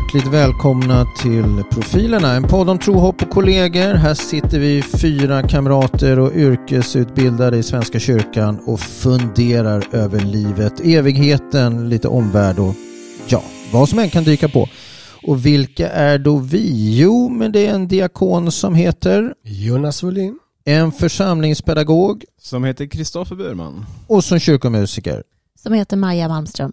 hjärtligt 0.00 0.26
välkomna 0.26 1.06
till 1.22 1.62
Profilerna, 1.70 2.32
en 2.32 2.42
podd 2.42 2.70
om 2.70 2.78
tro, 2.78 2.94
hopp 2.94 3.22
och 3.22 3.30
kollegor. 3.30 3.94
Här 3.94 4.14
sitter 4.14 4.58
vi 4.58 4.82
fyra 4.82 5.48
kamrater 5.48 6.18
och 6.18 6.32
yrkesutbildade 6.32 7.56
i 7.56 7.62
Svenska 7.62 7.98
kyrkan 7.98 8.58
och 8.66 8.80
funderar 8.80 9.84
över 9.92 10.20
livet, 10.20 10.80
evigheten, 10.84 11.88
lite 11.88 12.08
omvärld 12.08 12.58
och 12.58 12.74
ja, 13.28 13.42
vad 13.72 13.88
som 13.88 13.98
än 13.98 14.10
kan 14.10 14.24
dyka 14.24 14.48
på. 14.48 14.68
Och 15.22 15.46
vilka 15.46 15.88
är 15.88 16.18
då 16.18 16.36
vi? 16.36 16.96
Jo, 16.98 17.28
men 17.28 17.52
det 17.52 17.66
är 17.66 17.74
en 17.74 17.88
diakon 17.88 18.52
som 18.52 18.74
heter 18.74 19.34
Jonas 19.44 20.02
Wåhlin. 20.02 20.38
en 20.64 20.92
församlingspedagog 20.92 22.24
Som 22.40 22.64
heter 22.64 22.86
Kristoffer 22.86 23.36
Burman. 23.36 23.86
och 24.06 24.24
som 24.24 24.38
kyrkomusiker 24.38 25.22
som 25.62 25.72
heter 25.72 25.96
Maja 25.96 26.28
Malmström. 26.28 26.72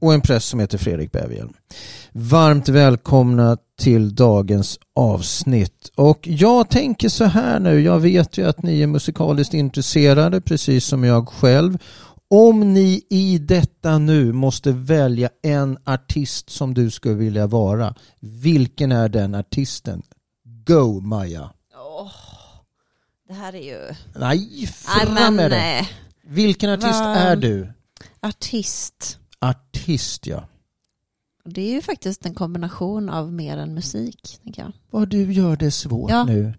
Och 0.00 0.14
en 0.14 0.20
präst 0.20 0.48
som 0.48 0.60
heter 0.60 0.78
Fredrik 0.78 1.12
Bävhjelm. 1.12 1.52
Varmt 2.12 2.68
välkomna 2.68 3.56
till 3.78 4.14
dagens 4.14 4.78
avsnitt. 4.94 5.92
Och 5.94 6.20
jag 6.22 6.70
tänker 6.70 7.08
så 7.08 7.24
här 7.24 7.60
nu, 7.60 7.80
jag 7.80 8.00
vet 8.00 8.38
ju 8.38 8.48
att 8.48 8.62
ni 8.62 8.82
är 8.82 8.86
musikaliskt 8.86 9.54
intresserade 9.54 10.40
precis 10.40 10.84
som 10.84 11.04
jag 11.04 11.28
själv. 11.28 11.78
Om 12.30 12.74
ni 12.74 13.02
i 13.10 13.38
detta 13.38 13.98
nu 13.98 14.32
måste 14.32 14.72
välja 14.72 15.28
en 15.42 15.78
artist 15.84 16.50
som 16.50 16.74
du 16.74 16.90
skulle 16.90 17.14
vilja 17.14 17.46
vara, 17.46 17.94
vilken 18.20 18.92
är 18.92 19.08
den 19.08 19.34
artisten? 19.34 20.02
Go 20.66 21.00
Maja! 21.00 21.50
det 23.28 23.34
här 23.34 23.54
är 23.54 23.62
ju... 23.62 23.94
Nej, 24.14 24.66
fram 24.66 25.36
med 25.36 25.50
det! 25.50 25.56
nej. 25.56 25.88
Vilken 26.24 26.70
artist 26.70 27.00
Vad- 27.00 27.16
är 27.16 27.36
du? 27.36 27.72
Artist. 28.20 29.18
Artist 29.40 30.26
ja. 30.26 30.44
Det 31.44 31.60
är 31.60 31.72
ju 31.72 31.82
faktiskt 31.82 32.26
en 32.26 32.34
kombination 32.34 33.08
av 33.10 33.32
mer 33.32 33.56
än 33.58 33.74
musik, 33.74 34.38
tänker 34.42 34.62
jag. 34.62 34.72
Vad 34.90 35.08
du 35.08 35.32
gör 35.32 35.56
det 35.56 35.70
svårt 35.70 36.10
Ja. 36.10 36.24
nu. 36.24 36.54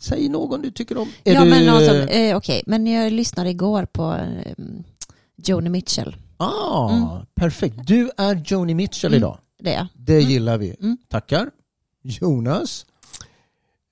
Säg 0.00 0.28
någon 0.28 0.62
du 0.62 0.70
tycker 0.70 0.98
om. 0.98 1.08
Är 1.24 1.34
ja, 1.34 1.44
du... 1.44 1.50
men 1.50 1.68
alltså, 1.68 1.94
eh, 1.94 2.36
okej. 2.36 2.62
Men 2.66 2.86
jag 2.86 3.12
lyssnade 3.12 3.50
igår 3.50 3.84
på 3.84 4.12
eh, 4.14 4.54
Joni 5.36 5.68
Mitchell. 5.70 6.16
Ah, 6.36 6.90
Mm. 6.96 7.26
perfekt. 7.34 7.76
Du 7.86 8.10
är 8.16 8.42
Joni 8.46 8.74
Mitchell 8.74 9.12
Mm. 9.12 9.18
idag. 9.18 9.38
Det 9.58 9.74
är. 9.74 9.88
Det 9.94 10.16
Mm. 10.18 10.30
gillar 10.30 10.58
vi. 10.58 10.76
Mm. 10.80 10.96
Tackar. 11.08 11.50
Jonas? 12.02 12.86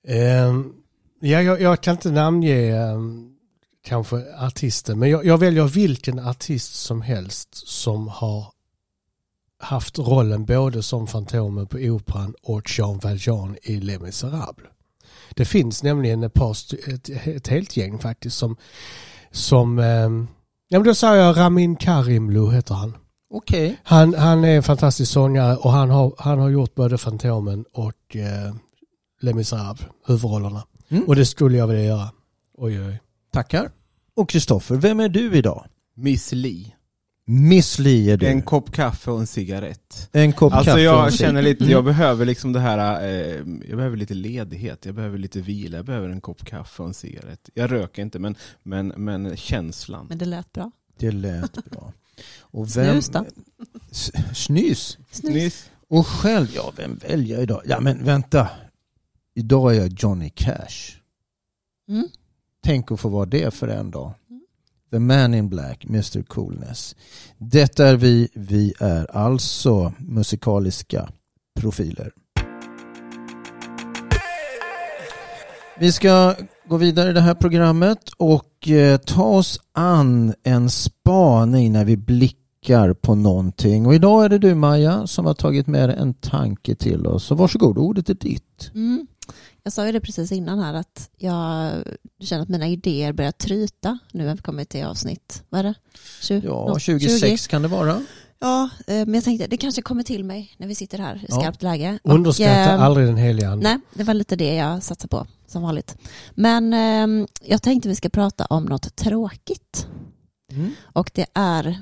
Ehm, 0.07 0.73
ja, 1.19 1.41
jag, 1.41 1.61
jag 1.61 1.81
kan 1.81 1.91
inte 1.95 2.11
namnge 2.11 2.55
ehm, 2.55 3.33
kanske 3.83 4.35
artisten, 4.39 4.99
men 4.99 5.09
jag, 5.09 5.25
jag 5.25 5.37
väljer 5.37 5.67
vilken 5.67 6.19
artist 6.19 6.75
som 6.75 7.01
helst 7.01 7.67
som 7.67 8.07
har 8.07 8.45
haft 9.59 9.99
rollen 9.99 10.45
både 10.45 10.83
som 10.83 11.07
Fantomen 11.07 11.67
på 11.67 11.77
Operan 11.77 12.35
och 12.43 12.61
Jean 12.77 12.99
Valjean 12.99 13.57
i 13.63 13.79
Les 13.79 14.01
Misérables. 14.01 14.69
Det 15.35 15.45
finns 15.45 15.83
nämligen 15.83 16.23
ett, 16.23 16.33
par, 16.33 16.51
ett, 16.89 17.09
ett 17.09 17.47
helt 17.47 17.77
gäng 17.77 17.99
faktiskt 17.99 18.37
som, 18.37 18.55
som 19.31 19.79
ehm, 19.79 20.27
ja 20.67 20.79
men 20.79 20.87
då 20.87 20.95
säger 20.95 21.15
jag 21.15 21.37
Ramin 21.37 21.75
Karimloo 21.75 22.49
heter 22.49 22.75
han. 22.75 22.97
Okej. 23.29 23.77
Han, 23.83 24.13
han 24.13 24.43
är 24.43 24.55
en 24.55 24.63
fantastisk 24.63 25.11
sångare 25.11 25.55
och 25.55 25.71
han 25.71 25.89
har, 25.89 26.13
han 26.17 26.39
har 26.39 26.49
gjort 26.49 26.75
både 26.75 26.97
Fantomen 26.97 27.65
och 27.73 28.15
eh, 28.15 28.53
Les 29.21 29.35
Misérables, 29.35 29.87
huvudrollerna. 30.07 30.63
Mm. 30.89 31.03
Och 31.03 31.15
det 31.15 31.25
skulle 31.25 31.57
jag 31.57 31.67
vilja 31.67 31.83
göra. 31.83 32.09
Oj, 32.57 32.85
oj. 32.85 32.99
Tackar. 33.31 33.71
Och 34.15 34.29
Kristoffer, 34.29 34.75
vem 34.75 34.99
är 34.99 35.09
du 35.09 35.35
idag? 35.37 35.65
Miss 35.95 36.31
Li. 36.31 36.73
Miss 37.25 37.79
Li 37.79 38.11
är 38.11 38.17
du. 38.17 38.27
En 38.27 38.41
kopp 38.41 38.71
kaffe 38.71 39.11
och 39.11 39.19
en 39.19 39.27
cigarett. 39.27 40.09
En 40.11 40.33
kopp 40.33 40.53
Alltså 40.53 40.65
kaffe 40.71 40.79
och 40.79 40.85
jag 40.95 41.05
musik. 41.05 41.19
känner 41.21 41.41
lite, 41.41 41.63
Mm. 41.63 41.71
jag 41.71 41.85
behöver 41.85 42.25
liksom 42.25 42.53
det 42.53 42.59
här, 42.59 43.01
eh, 43.03 43.35
jag 43.67 43.77
behöver 43.77 43.97
lite 43.97 44.13
ledighet, 44.13 44.85
jag 44.85 44.95
behöver 44.95 45.17
lite 45.17 45.41
vila, 45.41 45.77
jag 45.77 45.85
behöver 45.85 46.09
en 46.09 46.21
kopp 46.21 46.45
kaffe 46.45 46.81
och 46.81 46.87
en 46.87 46.93
cigarett. 46.93 47.49
Jag 47.53 47.71
röker 47.71 48.01
inte 48.01 48.19
men, 48.19 48.35
men, 48.63 48.87
men 48.87 49.37
känslan. 49.37 50.05
Men 50.09 50.17
det 50.17 50.25
lät 50.25 50.51
bra. 50.53 50.71
Det 50.97 51.11
lät 51.11 51.65
bra. 51.71 51.93
Och 52.39 52.77
vem... 52.77 53.01
Snus 53.01 53.09
då? 53.09 53.25
Snus? 54.33 54.97
Snus. 55.11 55.69
Och 55.89 56.07
själv, 56.07 56.47
ja 56.55 56.73
vem 56.77 56.95
väljer 57.07 57.35
jag 57.35 57.43
idag? 57.43 57.61
Ja 57.65 57.79
men 57.79 58.03
vänta. 58.05 58.49
Idag 59.35 59.75
är 59.75 59.79
jag 59.81 59.93
Johnny 59.99 60.29
Cash. 60.29 60.97
Mm. 61.89 62.07
Tänk 62.63 62.91
att 62.91 62.99
få 62.99 63.09
vara 63.09 63.25
det 63.25 63.53
för 63.53 63.67
en 63.67 63.91
dag. 63.91 64.13
The 64.91 64.99
man 64.99 65.33
in 65.33 65.49
black, 65.49 65.85
Mr 65.85 66.23
Coolness. 66.23 66.95
Detta 67.37 67.87
är 67.87 67.95
vi. 67.95 68.29
Vi 68.33 68.73
är 68.79 69.15
alltså 69.17 69.93
musikaliska 69.97 71.09
profiler. 71.59 72.11
Vi 75.79 75.91
ska 75.91 76.35
gå 76.69 76.77
vidare 76.77 77.09
i 77.09 77.13
det 77.13 77.21
här 77.21 77.33
programmet 77.33 78.09
och 78.17 78.69
eh, 78.69 78.97
ta 78.97 79.23
oss 79.23 79.59
an 79.73 80.33
en 80.43 80.69
spaning 80.69 81.71
när 81.71 81.85
vi 81.85 81.97
blickar 81.97 82.93
på 82.93 83.15
någonting. 83.15 83.85
Och 83.85 83.95
idag 83.95 84.25
är 84.25 84.29
det 84.29 84.37
du 84.37 84.55
Maja 84.55 85.07
som 85.07 85.25
har 85.25 85.33
tagit 85.33 85.67
med 85.67 85.89
dig 85.89 85.97
en 85.99 86.13
tanke 86.13 86.75
till 86.75 87.07
oss. 87.07 87.23
Så 87.23 87.35
varsågod, 87.35 87.77
ordet 87.77 88.09
är 88.09 88.13
ditt. 88.13 88.71
Mm. 88.75 89.07
Jag 89.63 89.73
sa 89.73 89.85
ju 89.85 89.91
det 89.91 90.01
precis 90.01 90.31
innan 90.31 90.59
här 90.59 90.73
att 90.73 91.09
jag 91.17 91.71
känner 92.19 92.43
att 92.43 92.49
mina 92.49 92.67
idéer 92.67 93.13
börjar 93.13 93.31
tryta 93.31 93.97
nu 94.11 94.23
när 94.23 94.35
vi 94.35 94.41
kommer 94.41 94.65
till 94.65 94.85
avsnitt, 94.85 95.43
vad 95.49 95.59
är 95.59 95.63
det? 95.63 95.73
20? 96.21 96.47
Ja, 96.47 96.65
Nå- 96.67 96.79
26 96.79 97.47
kan 97.47 97.61
det 97.61 97.67
vara. 97.67 98.03
Ja, 98.39 98.69
eh, 98.87 98.93
men 98.95 99.13
jag 99.13 99.23
tänkte 99.23 99.47
det 99.47 99.57
kanske 99.57 99.81
kommer 99.81 100.03
till 100.03 100.23
mig 100.23 100.53
när 100.57 100.67
vi 100.67 100.75
sitter 100.75 100.97
här 100.97 101.15
i 101.15 101.25
Ja. 101.29 101.39
skarpt 101.39 101.61
läge. 101.63 101.99
Och, 102.03 102.13
Underskatta 102.13 102.73
eh, 102.73 102.81
aldrig 102.81 103.07
den 103.07 103.17
heliga 103.17 103.49
ande. 103.49 103.63
Nej, 103.69 103.79
det 103.93 104.03
var 104.03 104.13
lite 104.13 104.35
det 104.35 104.55
jag 104.55 104.83
satsade 104.83 105.07
på 105.07 105.27
som 105.47 105.61
vanligt. 105.61 105.97
Men 106.35 106.73
eh, 106.73 107.27
jag 107.41 107.61
tänkte 107.61 107.89
vi 107.89 107.95
ska 107.95 108.09
prata 108.09 108.45
om 108.45 108.63
något 108.63 108.95
tråkigt 108.95 109.87
Mm. 110.51 110.71
och 110.83 111.11
det 111.13 111.25
är 111.33 111.77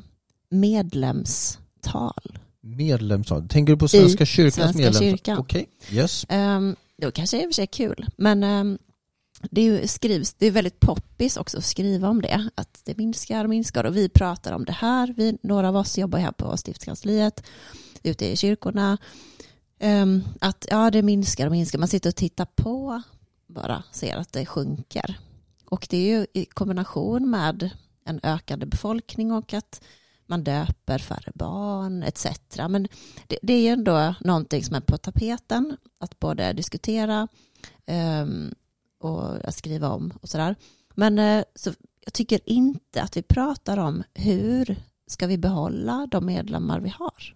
medlemstal. 1.00 2.40
Medlemstal. 2.62 3.48
Tänker 3.48 3.74
du 3.74 3.78
på 3.80 3.88
Svenska 3.88 4.26
kyrkans 4.26 4.56
Svenska 4.56 4.78
medlemstal? 4.78 5.02
kyrkan. 5.10 5.38
Okej, 5.40 5.70
yes. 5.92 6.26
Um, 6.30 6.76
det 7.00 7.12
kanske 7.12 7.38
i 7.38 7.42
och 7.42 7.48
för 7.48 7.54
sig 7.54 7.64
är 7.64 7.68
kul, 7.68 8.06
men 8.18 8.44
ehm, 8.44 8.78
det, 9.52 9.62
är 9.62 9.66
ju, 9.66 9.88
skrivs, 9.88 10.34
det 10.34 10.46
är 10.46 10.52
väldigt 10.52 10.80
poppis 10.80 11.38
också 11.38 11.58
att 11.58 11.66
skriva 11.66 12.10
om 12.10 12.22
det, 12.22 12.50
att 12.56 12.82
det 12.84 12.98
minskar 12.98 13.44
och 13.44 13.50
minskar. 13.50 13.84
Och 13.84 13.96
vi 13.96 14.10
pratar 14.10 14.54
om 14.54 14.66
det 14.66 14.72
här, 14.72 15.14
vi, 15.18 15.38
några 15.42 15.70
av 15.70 15.76
oss 15.76 15.98
jobbar 15.98 16.20
här 16.20 16.32
på 16.32 16.58
stiftskansliet, 16.58 17.44
ute 18.04 18.32
i 18.32 18.36
kyrkorna, 18.36 18.98
ehm, 19.80 20.24
att 20.42 20.68
ja 20.70 20.92
det 20.92 21.02
minskar 21.02 21.46
och 21.46 21.52
minskar, 21.52 21.80
man 21.80 21.88
sitter 21.88 22.10
och 22.10 22.16
tittar 22.16 22.48
på 22.56 23.02
bara, 23.48 23.84
ser 23.92 24.18
att 24.18 24.34
det 24.34 24.46
sjunker. 24.46 25.20
Och 25.66 25.88
det 25.90 25.98
är 25.98 26.18
ju 26.18 26.26
i 26.34 26.46
kombination 26.46 27.30
med 27.30 27.70
en 28.06 28.20
ökande 28.24 28.66
befolkning 28.66 29.32
och 29.32 29.54
att 29.54 29.82
man 30.30 30.44
döper 30.44 30.98
färre 31.00 31.32
barn 31.36 32.04
etc. 32.04 32.26
Men 32.70 32.88
det, 33.28 33.38
det 33.42 33.54
är 33.54 33.62
ju 33.62 33.68
ändå 33.68 34.16
någonting 34.22 34.64
som 34.64 34.76
är 34.76 34.82
på 34.82 34.98
tapeten 34.98 35.78
att 36.00 36.20
både 36.20 36.54
diskutera 36.54 37.28
ehm, 37.86 38.54
och 39.00 39.54
skriva 39.54 39.90
om 39.90 40.14
och 40.22 40.30
sådär. 40.30 40.56
Men 40.96 41.20
eh, 41.20 41.44
så 41.56 41.74
jag 42.06 42.14
tycker 42.14 42.40
inte 42.46 43.02
att 43.02 43.18
vi 43.18 43.22
pratar 43.22 43.78
om 43.78 44.04
hur 44.14 44.76
ska 45.08 45.28
vi 45.28 45.38
behålla 45.38 46.08
de 46.12 46.26
medlemmar 46.26 46.80
vi 46.80 46.90
har. 46.90 47.36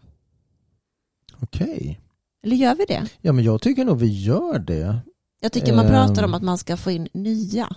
Okej. 1.40 2.00
Eller 2.44 2.56
gör 2.56 2.76
vi 2.76 2.86
det? 2.86 3.10
Ja, 3.22 3.32
men 3.34 3.44
jag 3.44 3.62
tycker 3.62 3.86
nog 3.86 4.00
vi 4.00 4.22
gör 4.24 4.60
det. 4.60 5.00
Jag 5.40 5.52
tycker 5.52 5.76
man 5.76 5.88
pratar 5.88 6.24
om 6.24 6.30
Ehm. 6.30 6.34
att 6.34 6.44
man 6.44 6.58
ska 6.58 6.78
få 6.78 6.92
in 6.92 7.08
nya. 7.14 7.76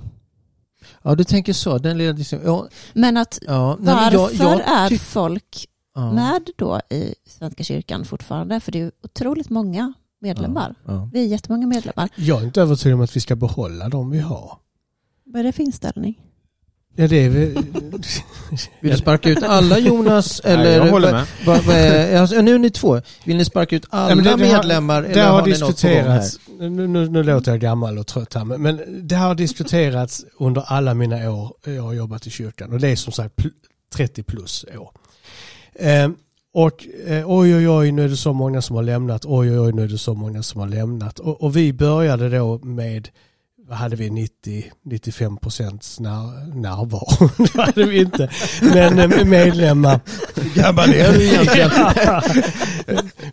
Ja, 1.02 1.14
du 1.14 1.24
tänker 1.24 1.52
så. 1.52 1.78
Den 1.78 1.98
leder 1.98 2.14
liksom... 2.18 2.40
Ja, 2.44 2.68
Men 2.92 3.16
att 3.16 3.38
ja. 3.46 3.76
nej, 3.80 3.94
men 3.94 3.94
varför 3.94 4.44
jag, 4.44 4.52
jag 4.52 4.68
är 4.68 4.98
folk 4.98 5.66
ja. 5.94 6.12
med 6.12 6.50
då 6.56 6.80
i 6.90 7.14
Svenska 7.26 7.64
kyrkan 7.64 8.04
fortfarande? 8.04 8.60
För 8.60 8.72
det 8.72 8.80
är 8.80 8.92
otroligt 9.02 9.50
många 9.50 9.92
medlemmar. 10.20 10.74
Ja, 10.84 10.92
ja. 10.92 11.10
Vi 11.12 11.20
är 11.24 11.26
jättemånga 11.26 11.66
medlemmar. 11.66 12.08
Jag 12.16 12.40
är 12.40 12.44
inte 12.44 12.62
övertygad 12.62 12.94
om 12.94 13.00
att 13.00 13.16
vi 13.16 13.20
ska 13.20 13.36
behålla 13.36 13.88
dem 13.88 14.10
vi 14.10 14.18
har. 14.20 14.58
Vad 15.24 15.40
är 15.40 15.44
det 15.44 15.52
för 15.52 15.62
inställning? 15.62 16.20
Ja, 16.96 17.08
det 17.08 17.24
är. 17.24 17.28
Vill 18.80 18.90
du 18.92 18.96
sparka 18.96 19.30
ut 19.30 19.42
alla 19.42 19.78
Jonas? 19.78 20.40
Eller 20.40 20.62
Nej, 20.64 20.72
jag 20.72 20.86
håller 20.90 21.12
med. 21.12 21.26
vad- 21.46 21.64
vad 21.64 21.76
är- 21.76 22.20
alltså, 22.20 22.40
nu 22.40 22.54
är 22.54 22.58
ni 22.58 22.70
två. 22.70 23.00
Vill 23.24 23.36
ni 23.36 23.44
sparka 23.44 23.76
ut 23.76 23.86
alla 23.90 24.10
Ja, 24.10 24.14
det- 24.16 24.30
det 24.30 24.36
medlemmar? 24.36 25.02
Det 25.02 25.08
eller 25.08 25.24
har 25.24 25.30
har 25.40 25.46
diskuterats, 25.46 26.38
nu, 26.58 26.70
nu, 26.70 27.08
nu 27.08 27.22
låter 27.22 27.50
jag 27.52 27.60
gammal 27.60 27.98
och 27.98 28.06
trött 28.06 28.34
här, 28.34 28.44
men, 28.44 28.62
men 28.62 28.80
det 29.08 29.14
har 29.16 29.34
diskuterats 29.34 30.24
under 30.38 30.62
alla 30.66 30.94
mina 30.94 31.30
år 31.30 31.52
jag 31.66 31.82
har 31.82 31.92
jobbat 31.92 32.26
i 32.26 32.30
kyrkan 32.30 32.72
och 32.72 32.80
det 32.80 32.88
är 32.88 32.96
som 32.96 33.12
sagt 33.12 33.36
pl- 33.36 33.50
30 33.94 34.22
plus 34.22 34.64
år. 34.78 34.90
Ehm, 35.78 36.14
och 36.54 36.86
eh, 37.06 37.24
oj 37.30 37.54
oj 37.56 37.68
oj 37.68 37.92
nu 37.92 38.04
är 38.04 38.08
det 38.08 38.16
så 38.16 38.32
många 38.32 38.62
som 38.62 38.76
har 38.76 38.82
lämnat, 38.82 39.24
oj 39.24 39.50
oj 39.50 39.58
oj 39.60 39.72
nu 39.72 39.84
är 39.84 39.88
det 39.88 39.98
så 39.98 40.14
många 40.14 40.42
som 40.42 40.60
har 40.60 40.68
lämnat. 40.68 41.18
Och, 41.18 41.42
och 41.42 41.56
vi 41.56 41.72
började 41.72 42.28
då 42.28 42.58
med 42.58 43.08
hade 43.70 43.96
vi 43.96 44.08
90-95 44.08 45.38
procents 45.38 46.00
när, 46.00 46.54
närvaro. 46.54 47.30
det 47.54 47.62
hade 47.62 47.84
vi 47.84 48.00
inte. 48.00 48.30
Men 48.62 48.98
eh, 48.98 49.24
medlemmar. 49.24 50.00
Gammal 50.54 50.94
egentligen? 50.94 51.70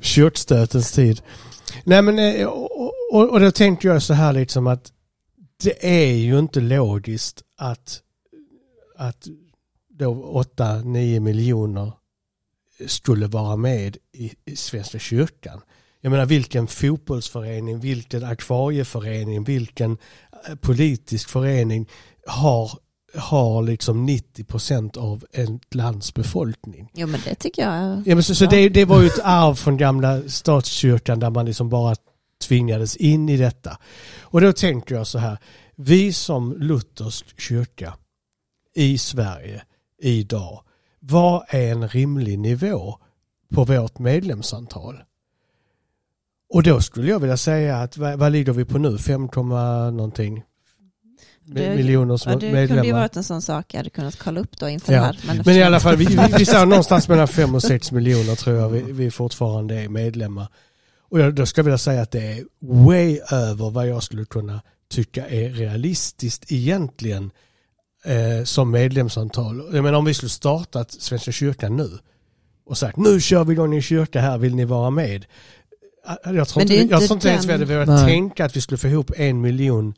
Kyrkstötens 0.02 0.92
tid. 0.92 1.22
Nej 1.84 2.02
men 2.02 2.20
eh, 2.20 2.48
och, 2.48 2.92
och, 3.12 3.30
och 3.30 3.40
då 3.40 3.52
tänkte 3.52 3.88
jag 3.88 4.02
så 4.02 4.14
här 4.14 4.34
liksom 4.34 4.68
att 4.68 4.92
det 5.64 5.88
är 6.06 6.14
ju 6.14 6.40
inte 6.40 6.60
logiskt 6.60 7.42
att, 7.58 8.02
att 8.98 9.28
då 9.90 10.44
8-9 10.58 11.20
miljoner 11.20 11.92
skulle 12.88 13.28
vara 13.28 13.56
med 13.56 13.98
i, 14.12 14.32
i 14.46 14.56
Svenska 14.56 15.00
kyrkan. 15.00 15.62
Jag 16.02 16.12
menar 16.12 16.26
vilken 16.26 16.68
fotbollsförening, 16.68 17.80
vilken 17.80 18.24
akvarieförening, 18.24 19.44
vilken 19.44 19.98
politisk 20.62 21.30
förening 21.30 21.90
har, 22.28 22.72
har 23.16 23.64
liksom 23.64 24.06
90 24.06 24.44
procent 24.44 24.98
av 24.98 25.26
ett 25.34 25.76
lands 25.76 26.14
befolkning. 26.14 26.90
Jo 26.94 27.08
men 27.08 27.22
det 27.26 27.36
tycker 27.36 27.62
jag. 27.62 28.04
Ja, 28.06 28.16
men 28.16 28.24
så, 28.24 28.36
så 28.36 28.46
det, 28.46 28.70
det 28.70 28.86
var 28.86 29.02
ju 29.02 29.08
ett 29.08 29.20
arv 29.24 29.56
från 29.56 29.78
gamla 29.78 30.22
statskyrkan 30.30 31.20
där 31.20 31.30
man 31.30 31.46
liksom 31.46 31.70
bara 31.70 31.96
tvingades 32.48 32.96
in 32.96 33.30
i 33.30 33.38
detta. 33.38 33.78
Och 34.22 34.42
då 34.42 34.54
tänkte 34.54 34.94
jag 34.94 35.08
så 35.08 35.20
här, 35.20 35.38
vi 35.76 36.14
som 36.14 36.54
luthersk 36.58 37.42
kyrka 37.42 37.94
i 38.76 38.98
Sverige 38.98 39.64
idag, 40.02 40.64
vad 41.00 41.46
är 41.50 41.72
en 41.72 41.88
rimlig 41.88 42.40
nivå 42.40 42.98
på 43.54 43.64
vårt 43.64 44.00
medlemsantal? 44.00 45.04
Och 46.54 46.64
då 46.64 46.82
skulle 46.82 47.10
jag 47.12 47.20
vilja 47.20 47.38
säga 47.38 47.78
att 47.78 47.98
vad, 47.98 48.20
vad 48.20 48.32
ligger 48.32 48.54
vi 48.54 48.66
på 48.66 48.78
nu? 48.78 48.98
5, 48.98 49.30
någonting 49.98 50.44
Det- 51.46 51.76
miljoner 51.76 52.18
som 52.18 52.32
Ja, 52.32 52.38
det 52.38 52.46
kunde 52.46 52.62
ju 52.62 52.68
medlemmar. 52.76 53.00
varit 53.00 53.16
en 53.16 53.24
sån 53.24 53.42
sak 53.42 53.74
jag 53.74 53.80
hade 53.80 53.90
kunnat 53.90 54.16
kolla 54.20 54.40
upp 54.40 54.58
då 54.60 54.70
inför 54.70 54.94
Ja. 54.94 55.00
det 55.00 55.06
här. 55.06 55.20
Men, 55.28 55.44
Men 55.46 55.56
i 55.56 55.64
alla 55.64 55.80
fall, 55.80 55.96
vi, 55.96 56.06
vi, 56.06 56.18
vi 56.38 56.46
sa 56.46 56.66
någonstans 56.66 57.08
mellan 57.10 57.28
5 57.28 57.56
och 57.56 57.64
6 57.64 57.92
miljoner 57.92 58.36
tror 58.36 58.56
jag 58.58 58.70
vi, 58.70 58.82
vi 58.92 59.12
fortfarande 59.12 59.76
är 59.82 59.90
medlemmar. 59.90 60.48
Och 61.10 61.20
jag, 61.20 61.36
då 61.36 61.46
ska 61.46 61.60
jag 61.60 61.64
vilja 61.64 61.78
säga 61.78 62.02
att 62.02 62.12
det 62.12 62.32
är 62.32 62.44
way 62.62 63.20
över 63.32 63.70
vad 63.70 63.88
jag 63.88 64.04
skulle 64.04 64.26
kunna 64.26 64.62
tycka 64.92 65.28
är 65.28 65.50
realistiskt 65.50 66.52
egentligen 66.52 67.32
eh, 68.06 68.44
som 68.44 68.72
medlemsantal. 68.72 69.70
Jag 69.74 69.84
menar 69.84 69.98
om 69.98 70.06
vi 70.06 70.14
skulle 70.14 70.30
startat 70.30 70.92
Svenska 70.92 71.32
kyrkan 71.32 71.78
nu 71.78 71.90
och 72.66 72.78
sagt 72.78 72.98
nu 72.98 73.22
kör 73.22 73.44
vi 73.44 73.54
igång 73.54 73.76
en 73.76 73.82
kyrka 73.82 74.22
här, 74.22 74.38
vill 74.38 74.56
ni 74.56 74.66
vara 74.66 74.90
med? 74.90 75.26
Jag 76.24 76.48
tror 76.48 76.60
Men 76.60 76.62
inte, 76.62 76.74
det 76.74 76.80
är 76.80 76.80
jag 76.80 76.84
inte 76.84 77.08
tror 77.08 77.18
inte 77.18 77.30
ens 77.30 77.46
vi 77.46 77.52
hade 77.52 77.66
velat 77.66 77.88
Nej. 77.88 78.06
tänka 78.06 78.46
att 78.46 78.56
vi 78.56 78.62
skulle 78.62 78.78
få 78.78 78.88
ihop 78.88 79.12
en 79.18 79.42
miljon 79.42 79.94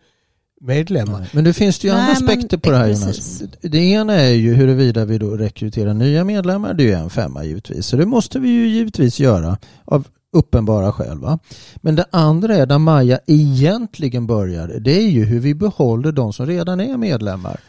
medlemmar. 0.62 1.30
Men 1.32 1.44
det 1.44 1.54
finns 1.54 1.80
det 1.80 1.88
ju 1.88 1.94
Nej, 1.94 2.02
andra 2.02 2.14
aspekter 2.14 2.58
på 2.58 2.72
det 2.72 2.78
här 2.78 2.88
Jonas. 2.88 3.44
Det 3.62 3.78
ena 3.78 4.14
är 4.14 4.34
ju 4.34 4.54
huruvida 4.54 5.06
vi 5.06 5.18
då 5.18 5.38
rekryterar 5.38 5.94
nya 5.94 6.24
medlemmar. 6.24 6.74
Det 6.74 6.84
är 6.84 6.88
ju 6.88 6.94
en 6.94 7.10
femma 7.10 7.44
givetvis. 7.44 7.86
Så 7.86 7.98
det 7.98 8.06
måste 8.06 8.40
vi 8.40 8.50
ju 8.50 8.68
givetvis 8.68 9.20
göra 9.20 9.58
av 9.86 10.08
uppenbara 10.34 10.92
skäl. 10.92 11.20
Va? 11.20 11.40
Men 11.76 11.96
det 11.96 12.06
andra 12.12 12.56
är 12.56 12.66
där 12.66 12.78
Maja 12.78 13.20
egentligen 13.28 14.28
börjar. 14.28 14.68
Det 14.68 14.98
är 14.98 15.08
ju 15.08 15.26
hur 15.26 15.40
vi 15.40 15.56
behåller 15.56 16.12
de 16.12 16.34
som 16.34 16.46
redan 16.46 16.80
är 16.80 16.98
medlemmar. 16.98 17.60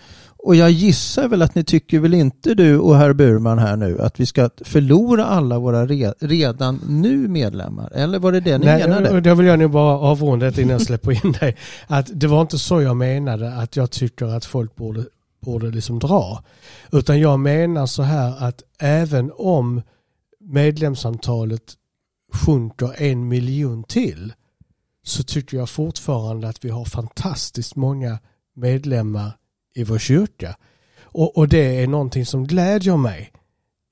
Och 0.47 0.57
jag 0.57 0.71
gissar 0.71 1.29
väl 1.29 1.43
att 1.43 1.55
ni 1.55 1.65
tycker 1.65 2.01
väl 2.01 2.15
inte 2.15 2.55
du 2.55 2.79
och 2.79 2.97
herr 2.97 3.13
Burman 3.13 3.59
här 3.59 3.77
nu 3.77 4.01
att 4.01 4.21
vi 4.21 4.27
ska 4.27 4.51
förlora 4.61 5.25
alla 5.25 5.59
våra 5.59 5.87
re, 5.87 6.15
redan 6.19 6.81
nu 6.89 7.29
medlemmar? 7.29 7.93
Eller 7.95 8.19
var 8.19 8.33
det 8.33 8.41
det 8.41 8.59
ni 8.59 8.67
menade? 8.67 9.11
och 9.11 9.23
då 9.23 9.35
vill 9.35 9.47
jag 9.47 9.59
nog 9.59 9.71
bara 9.71 9.99
avrunda 9.99 10.51
det 10.51 10.63
innan 10.63 10.73
jag 10.73 10.83
släpper 10.83 11.27
in 11.27 11.33
dig. 11.33 11.57
Att 11.87 12.11
det 12.13 12.27
var 12.27 12.41
inte 12.41 12.59
så 12.59 12.83
jag 12.83 12.97
menade 12.97 13.55
att 13.55 13.77
jag 13.77 13.91
tycker 13.91 14.27
att 14.27 14.45
folk 14.45 14.77
borde, 14.77 15.05
borde 15.41 15.71
liksom 15.71 15.99
dra. 15.99 16.43
Utan 16.93 17.21
jag 17.21 17.41
menar 17.41 17.87
så 17.87 18.03
här 18.03 18.45
att 18.45 18.63
även 18.79 19.33
om 19.37 19.83
medlemsantalet 20.41 21.75
sjunker 22.33 23.03
en 23.03 23.29
miljon 23.29 23.85
till 23.85 24.33
så 25.05 25.23
tycker 25.23 25.57
jag 25.57 25.69
fortfarande 25.71 26.49
att 26.49 26.65
vi 26.65 26.71
har 26.71 26.85
fantastiskt 26.85 27.77
många 27.77 28.19
medlemmar 28.55 29.33
i 29.77 29.85
vår 29.85 29.99
kyrka. 29.99 30.57
Och, 31.01 31.37
och 31.37 31.49
det 31.49 31.83
är 31.83 31.87
någonting 31.87 32.27
som 32.27 32.47
glädjer 32.47 32.97
mig. 32.97 33.33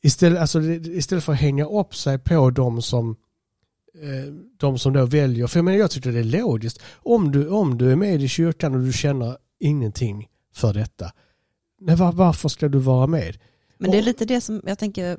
Istället, 0.03 0.41
alltså, 0.41 0.63
istället 0.63 1.25
för 1.25 1.33
att 1.33 1.39
hänga 1.39 1.67
upp 1.67 1.95
sig 1.95 2.19
på 2.19 2.51
de 2.51 2.83
som 2.83 3.17
eh, 4.03 4.33
de 4.57 4.79
som 4.79 4.93
då 4.93 5.07
väljer, 5.07 5.47
för 5.47 5.59
jag, 5.59 5.65
menar, 5.65 5.79
jag 5.79 5.91
tycker 5.91 6.13
det 6.13 6.19
är 6.19 6.25
logiskt. 6.25 6.83
Om 6.95 7.33
du, 7.33 7.49
om 7.49 7.79
du 7.79 7.93
är 7.93 7.97
med 7.97 8.23
i 8.23 8.29
kyrkan 8.29 8.75
och 8.75 8.81
du 8.81 8.93
känner 8.93 9.37
ingenting 9.61 10.29
för 10.55 10.75
detta, 10.75 11.13
nej, 11.81 11.97
var, 11.97 12.13
varför 12.13 12.49
ska 12.49 12.69
du 12.69 12.79
vara 12.79 13.07
med? 13.07 13.39
Men 13.79 13.91
det 13.91 13.99
är 13.99 14.03
lite 14.03 14.25
det 14.25 14.41
som 14.41 14.63
jag 14.67 14.79
tänker, 14.79 15.19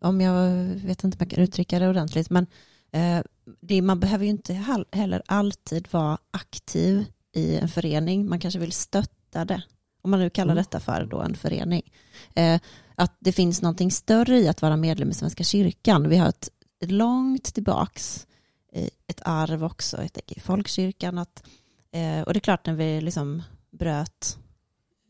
om 0.00 0.20
jag 0.20 0.64
vet 0.64 1.04
inte 1.04 1.16
om 1.16 1.18
jag 1.18 1.30
kan 1.30 1.44
uttrycka 1.44 1.78
det 1.78 1.88
ordentligt, 1.88 2.30
men 2.30 2.46
eh, 2.92 3.22
det, 3.60 3.82
man 3.82 4.00
behöver 4.00 4.24
ju 4.24 4.30
inte 4.30 4.84
heller 4.92 5.22
alltid 5.26 5.88
vara 5.90 6.18
aktiv 6.30 7.04
i 7.32 7.56
en 7.56 7.68
förening. 7.68 8.28
Man 8.28 8.40
kanske 8.40 8.60
vill 8.60 8.72
stötta 8.72 9.44
det, 9.44 9.62
om 10.06 10.10
man 10.10 10.20
nu 10.20 10.30
kallar 10.30 10.52
Mm. 10.52 10.62
detta 10.62 10.80
för 10.80 11.04
då 11.04 11.20
en 11.20 11.34
förening. 11.34 11.92
Eh, 12.34 12.60
att 12.94 13.16
det 13.18 13.32
finns 13.32 13.62
någonting 13.62 13.90
större 13.90 14.38
i 14.38 14.48
att 14.48 14.62
vara 14.62 14.76
medlem 14.76 15.10
i 15.10 15.14
Svenska 15.14 15.44
kyrkan. 15.44 16.08
Vi 16.08 16.16
har 16.16 16.28
ett, 16.28 16.50
långt 16.80 17.54
tillbaks 17.54 18.26
eh, 18.72 18.88
ett 19.06 19.20
arv 19.24 19.64
också 19.64 20.02
jag 20.02 20.12
tänker, 20.12 20.36
i 20.38 20.40
folkkyrkan. 20.40 21.18
Att, 21.18 21.42
eh, 21.90 22.20
och 22.20 22.32
det 22.32 22.38
är 22.38 22.40
klart 22.40 22.66
när 22.66 22.74
vi 22.74 23.00
liksom 23.00 23.42
bröt 23.70 24.38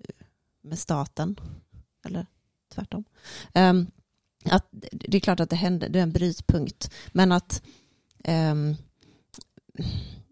eh, 0.08 0.26
med 0.62 0.78
staten, 0.78 1.40
eller 2.04 2.26
tvärtom. 2.74 3.04
Ehm, 3.52 3.86
att 4.44 4.68
det 4.92 5.16
är 5.16 5.20
klart 5.20 5.40
att 5.40 5.50
det 5.50 5.56
hände, 5.56 5.88
det 5.88 5.98
är 5.98 6.02
en 6.02 6.12
brytpunkt, 6.12 6.90
men 7.12 7.32
att 7.32 7.62
ehm, 8.24 8.76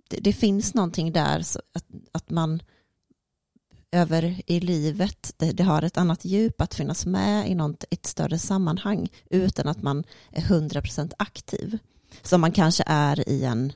det, 0.08 0.20
det 0.20 0.32
finns 0.32 0.74
någonting 0.74 1.12
där, 1.12 1.38
att, 1.72 1.86
att 2.12 2.30
man 2.30 2.62
över 3.94 4.42
i 4.46 4.60
livet, 4.60 5.34
det, 5.36 5.52
det 5.52 5.62
har 5.62 5.82
ett 5.82 5.96
annat 5.96 6.24
djup 6.24 6.60
att 6.60 6.74
finnas 6.74 7.06
med 7.06 7.50
i 7.50 7.54
något, 7.54 7.84
ett 7.90 8.06
större 8.06 8.38
sammanhang 8.38 9.08
utan 9.30 9.68
att 9.68 9.82
man 9.82 10.04
är 10.30 10.42
100% 10.42 11.12
aktiv. 11.18 11.78
Som 12.22 12.40
man 12.40 12.52
kanske 12.52 12.84
är 12.86 13.28
i 13.28 13.44
en 13.44 13.72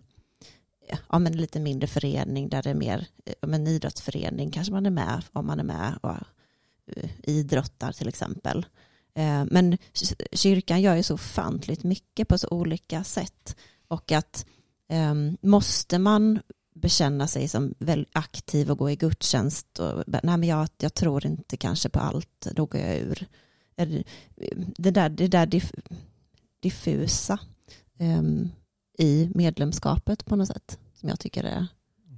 ja, 1.09 1.19
men 1.19 1.37
lite 1.37 1.61
mindre 1.61 1.87
förening 1.87 2.49
där 2.49 2.63
det 2.63 2.71
är 2.71 2.75
mer, 2.75 3.07
ja, 3.25 3.55
en 3.55 3.67
idrottsförening 3.67 4.51
kanske 4.51 4.73
man 4.73 4.87
är 4.87 4.91
med 4.91 5.23
om 5.33 5.47
man 5.47 5.61
är 5.61 5.65
med 5.65 5.99
och 6.03 6.11
eh, 6.97 7.11
idrottar 7.23 7.93
till 7.93 8.09
exempel. 8.09 8.67
Eh, 9.15 9.45
men 9.51 9.79
kyrkan 10.33 10.81
gör 10.81 10.97
ju 10.97 11.03
så 11.03 11.15
ofantligt 11.15 11.85
mycket 11.85 12.29
på 12.29 12.39
så 12.39 12.49
olika 12.51 13.05
sätt. 13.05 13.57
Och 13.89 14.13
att 14.13 14.47
ehm, 14.89 15.37
måste 15.41 15.99
man 15.99 16.41
bekänna 16.81 17.27
sig 17.27 17.49
som 17.49 17.75
väldigt 17.79 18.11
aktiv 18.13 18.71
och 18.71 18.79
gå 18.79 18.91
i 18.91 18.97
gudstjänst 18.97 19.79
och 19.79 20.05
nej 20.07 20.21
men 20.23 20.43
jag, 20.43 20.69
jag 20.79 20.95
tror 20.95 21.27
inte 21.27 21.57
kanske 21.57 21.89
på 21.89 22.01
allt, 22.01 22.47
då 22.53 22.67
går 22.67 22.81
jag 22.81 22.97
ur. 22.97 23.27
Det 24.77 24.91
där, 24.91 25.09
det 25.09 25.29
där 25.29 25.47
diff, 25.47 25.73
diffusa 26.61 27.39
um, 27.99 28.51
i 28.99 29.31
medlemskapet 29.35 30.25
på 30.25 30.37
något 30.37 30.49
sätt 30.49 30.79
som 30.95 31.09
jag 31.09 31.21
tycker 31.21 31.45
är 31.45 31.67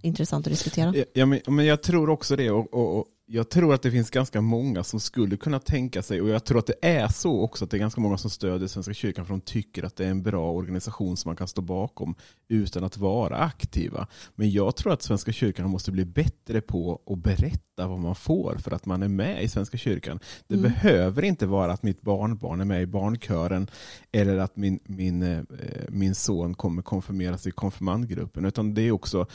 intressant 0.03 0.47
att 0.47 0.53
diskutera. 0.53 0.95
Ja, 1.13 1.27
men, 1.27 1.41
men 1.47 1.67
jag 1.67 1.83
tror 1.83 2.11
också 2.11 2.37
det. 2.37 2.51
Och, 2.51 2.75
och, 2.75 2.99
och 2.99 3.07
jag 3.33 3.49
tror 3.51 3.75
att 3.75 3.83
det 3.83 3.91
finns 3.91 4.11
ganska 4.11 4.41
många 4.41 4.85
som 4.85 5.01
skulle 5.01 5.37
kunna 5.37 5.59
tänka 5.59 6.03
sig, 6.03 6.21
och 6.21 6.29
jag 6.29 6.45
tror 6.45 6.59
att 6.59 6.67
det 6.67 6.75
är 6.89 7.09
så 7.09 7.41
också, 7.41 7.65
att 7.65 7.71
det 7.71 7.77
är 7.77 7.79
ganska 7.79 8.01
många 8.01 8.19
som 8.19 8.31
stödjer 8.31 8.69
Svenska 8.69 8.95
kyrkan 8.95 9.27
för 9.27 9.35
de 9.35 9.41
tycker 9.41 9.83
att 9.83 9.97
det 9.97 10.07
är 10.07 10.11
en 10.11 10.23
bra 10.23 10.51
organisation 10.53 11.17
som 11.17 11.29
man 11.29 11.37
kan 11.37 11.49
stå 11.49 11.63
bakom 11.63 12.15
utan 12.49 12.85
att 12.85 12.97
vara 12.97 13.37
aktiva. 13.37 14.07
Men 14.35 14.51
jag 14.51 14.77
tror 14.77 14.93
att 14.93 15.03
Svenska 15.03 15.33
kyrkan 15.33 15.71
måste 15.71 15.93
bli 15.93 16.05
bättre 16.05 16.61
på 16.61 17.01
att 17.07 17.19
berätta 17.19 17.87
vad 17.87 17.99
man 17.99 18.15
får 18.15 18.57
för 18.59 18.71
att 18.71 18.87
man 18.87 19.03
är 19.03 19.09
med 19.09 19.43
i 19.43 19.49
Svenska 19.49 19.79
kyrkan. 19.79 20.21
Det 20.47 20.55
Mm. 20.55 20.63
behöver 20.73 21.23
inte 21.25 21.47
vara 21.47 21.73
att 21.73 21.83
mitt 21.83 22.03
barnbarn 22.03 22.61
är 22.61 22.65
med 22.65 22.83
i 22.83 22.87
barnkören 22.87 23.71
eller 24.13 24.39
att 24.39 24.57
min, 24.57 24.81
min, 24.85 25.23
eh, 25.23 25.41
min 25.89 26.15
son 26.15 26.55
kommer 26.55 26.83
konfirmeras 26.83 27.47
i 27.47 27.51
konfirmandgruppen, 27.51 28.45
utan 28.45 28.75
det 28.75 28.83
är 28.83 28.93
också 28.93 29.27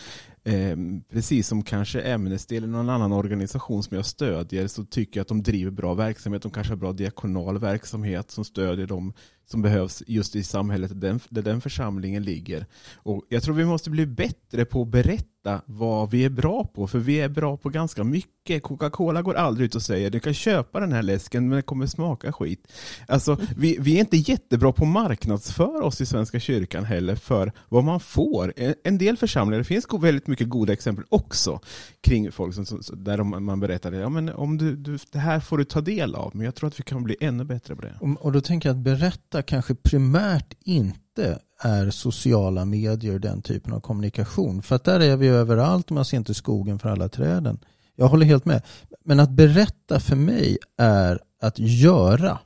Eh, 0.48 0.78
precis 1.10 1.48
som 1.48 1.64
kanske 1.64 2.14
Amnesty 2.14 2.58
eller 2.58 2.68
någon 2.68 2.90
annan 2.90 3.12
organisation 3.12 3.84
som 3.84 3.96
jag 3.98 4.06
stödjer 4.06 4.68
så 4.68 4.86
tycker 4.86 5.20
jag 5.20 5.22
att 5.22 5.28
de 5.28 5.44
driver 5.44 5.72
bra 5.72 5.94
verksamhet. 5.94 6.42
De 6.42 6.52
kanske 6.52 6.72
har 6.72 6.78
bra 6.78 6.94
diakonal 6.94 7.60
verksamhet 7.60 8.32
som 8.32 8.46
stödjer 8.46 8.88
dem 8.88 9.14
som 9.46 9.62
behövs 9.62 10.04
just 10.08 10.36
i 10.36 10.44
samhället 10.44 11.02
där 11.02 11.08
den, 11.08 11.20
där 11.30 11.42
den 11.42 11.62
församlingen 11.62 12.24
ligger. 12.24 12.66
Och 12.96 13.24
jag 13.30 13.44
tror 13.44 13.56
vi 13.56 13.66
måste 13.66 13.90
bli 13.90 14.06
bättre 14.06 14.66
på 14.66 14.82
att 14.82 14.88
berätta 14.88 15.62
vad 15.66 16.12
vi 16.12 16.26
är 16.26 16.30
bra 16.30 16.66
på, 16.66 16.88
för 16.88 17.00
vi 17.00 17.20
är 17.22 17.30
bra 17.30 17.58
på 17.58 17.70
ganska 17.70 18.04
mycket. 18.04 18.64
Coca-Cola 18.64 19.22
går 19.22 19.34
aldrig 19.34 19.66
ut 19.66 19.76
och 19.76 19.82
säger 19.82 20.10
du 20.10 20.20
kan 20.20 20.34
köpa 20.34 20.80
den 20.80 20.92
här 20.92 21.04
läsken 21.04 21.50
men 21.50 21.56
det 21.56 21.62
kommer 21.62 21.86
smaka 21.86 22.32
skit. 22.32 22.68
Alltså, 23.08 23.38
vi, 23.58 23.78
vi 23.80 23.96
är 23.96 24.00
inte 24.00 24.18
jättebra 24.18 24.72
på 24.72 24.84
att 24.84 24.90
marknadsföra 24.90 25.84
oss 25.84 26.02
i 26.02 26.06
Svenska 26.06 26.40
kyrkan 26.40 26.84
heller 26.84 27.16
för 27.16 27.52
vad 27.70 27.84
man 27.84 28.00
får. 28.00 28.54
En, 28.84 28.98
del 28.98 29.18
församlingar, 29.18 29.60
det 29.60 29.64
finns 29.64 29.86
väldigt 30.02 30.28
mycket 30.28 30.50
goda 30.50 30.74
exempel 30.74 31.06
också 31.10 31.60
kring 32.02 32.32
folk 32.32 32.54
som, 32.54 32.82
där 32.94 33.24
man 33.24 33.60
berättar 33.60 33.92
ja, 33.92 34.10
men 34.10 34.30
om 34.30 34.58
du, 34.58 34.76
du, 34.76 34.98
det 35.12 35.20
här 35.20 35.40
får 35.40 35.58
du 35.58 35.64
ta 35.64 35.82
del 35.82 36.16
av, 36.16 36.32
men 36.36 36.46
jag 36.46 36.56
tror 36.56 36.68
att 36.68 36.80
vi 36.80 36.84
kan 36.84 37.04
bli 37.04 37.16
ännu 37.20 37.44
bättre 37.44 37.76
på 37.76 37.82
det. 37.82 37.96
Och, 38.00 38.26
och 38.26 38.32
då 38.32 38.42
tänker 38.42 38.70
jag 38.70 38.78
att 38.78 38.84
berätta 38.84 39.35
kanske 39.42 39.76
primärt 39.76 40.54
inte 40.66 41.40
är 41.62 41.90
sociala 41.90 42.66
medier 42.66 43.20
den 43.20 43.42
typen 43.42 43.74
av 43.74 43.80
kommunikation. 43.80 44.62
För 44.62 44.76
att 44.76 44.84
där 44.84 45.00
är 45.00 45.18
vi 45.18 45.28
överallt 45.28 45.86
och 45.92 45.96
man 45.96 46.06
ser 46.06 46.18
inte 46.18 46.34
skogen 46.34 46.80
för 46.80 46.90
alla 46.90 47.10
träden. 47.10 47.60
Jag 47.96 48.08
håller 48.08 48.26
helt 48.26 48.46
med. 48.46 48.62
Men 49.04 49.20
att 49.20 49.30
berätta 49.30 50.00
för 50.00 50.16
mig 50.16 50.58
är 50.78 51.20
att 51.42 51.60
göra 51.60 52.40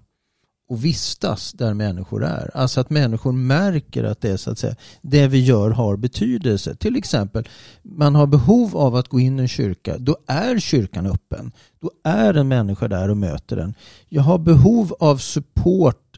och 0.70 0.86
vistas 0.86 1.52
där 1.52 1.74
människor 1.74 2.24
är. 2.26 2.52
Alltså 2.54 2.82
att 2.82 2.90
människor 2.90 3.32
märker 3.32 4.04
att 4.04 4.22
det, 4.22 4.30
är, 4.30 4.38
så 4.38 4.52
att 4.52 4.60
säga, 4.60 4.76
det 5.02 5.28
vi 5.28 5.46
gör 5.46 5.70
har 5.70 5.96
betydelse. 5.98 6.76
Till 6.76 6.96
exempel, 6.96 7.48
man 7.84 8.16
har 8.16 8.28
behov 8.28 8.78
av 8.78 8.96
att 8.96 9.08
gå 9.08 9.20
in 9.20 9.40
i 9.40 9.42
en 9.42 9.48
kyrka. 9.48 9.98
Då 9.98 10.18
är 10.28 10.60
kyrkan 10.60 11.06
öppen. 11.06 11.52
Då 11.82 11.92
är 12.04 12.34
en 12.34 12.48
människa 12.48 12.88
där 12.88 13.10
och 13.10 13.18
möter 13.18 13.56
den. 13.56 13.74
Jag 14.10 14.22
har 14.22 14.38
behov 14.38 14.96
av 15.00 15.18
support 15.18 16.09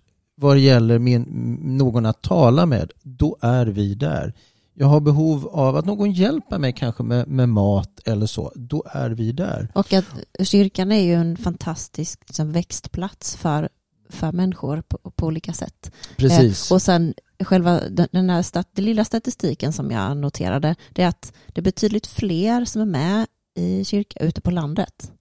vad 0.41 0.55
det 0.55 0.59
gäller 0.59 0.99
min, 0.99 1.21
någon 1.61 2.05
att 2.05 2.21
tala 2.21 2.65
med. 2.65 2.91
Då 3.03 3.37
är 3.41 3.65
vi 3.65 3.95
där. 3.95 4.33
Jag 4.73 4.87
har 4.87 4.99
behov 4.99 5.47
av 5.47 5.75
att 5.75 5.85
någon 5.85 6.11
hjälper 6.11 6.57
mig 6.57 6.73
kanske 6.73 7.03
med, 7.03 7.27
med 7.27 7.49
mat 7.49 7.99
eller 8.05 8.25
så. 8.25 8.51
Då 8.55 8.83
är 8.91 9.09
vi 9.09 9.31
där. 9.31 9.71
Och 9.75 9.93
att 9.93 10.05
kyrkan 10.43 10.91
är 10.91 11.01
ju 11.01 11.13
en 11.13 11.37
fantastisk 11.37 12.19
liksom, 12.27 12.51
växtplats 12.51 13.35
för, 13.35 13.69
för 14.09 14.31
människor 14.31 14.81
på, 14.81 14.97
på 14.97 15.25
olika 15.25 15.53
sätt. 15.53 15.91
Precis. 16.17 16.71
Eh, 16.71 16.75
och 16.75 16.81
sen 16.81 17.13
själva 17.43 17.79
den 18.11 18.29
här 18.29 18.41
stat, 18.41 18.67
den 18.75 18.85
lilla 18.85 19.05
statistiken 19.05 19.73
som 19.73 19.91
jag 19.91 20.17
noterade, 20.17 20.75
det 20.89 21.03
är 21.03 21.07
att 21.07 21.33
det 21.47 21.61
är 21.61 21.63
betydligt 21.63 22.07
fler 22.07 22.65
som 22.65 22.81
är 22.81 22.85
med 22.85 23.25
i 23.55 23.85
kyrka 23.85 24.19
ute 24.19 24.41
på 24.41 24.51
landet. 24.51 25.11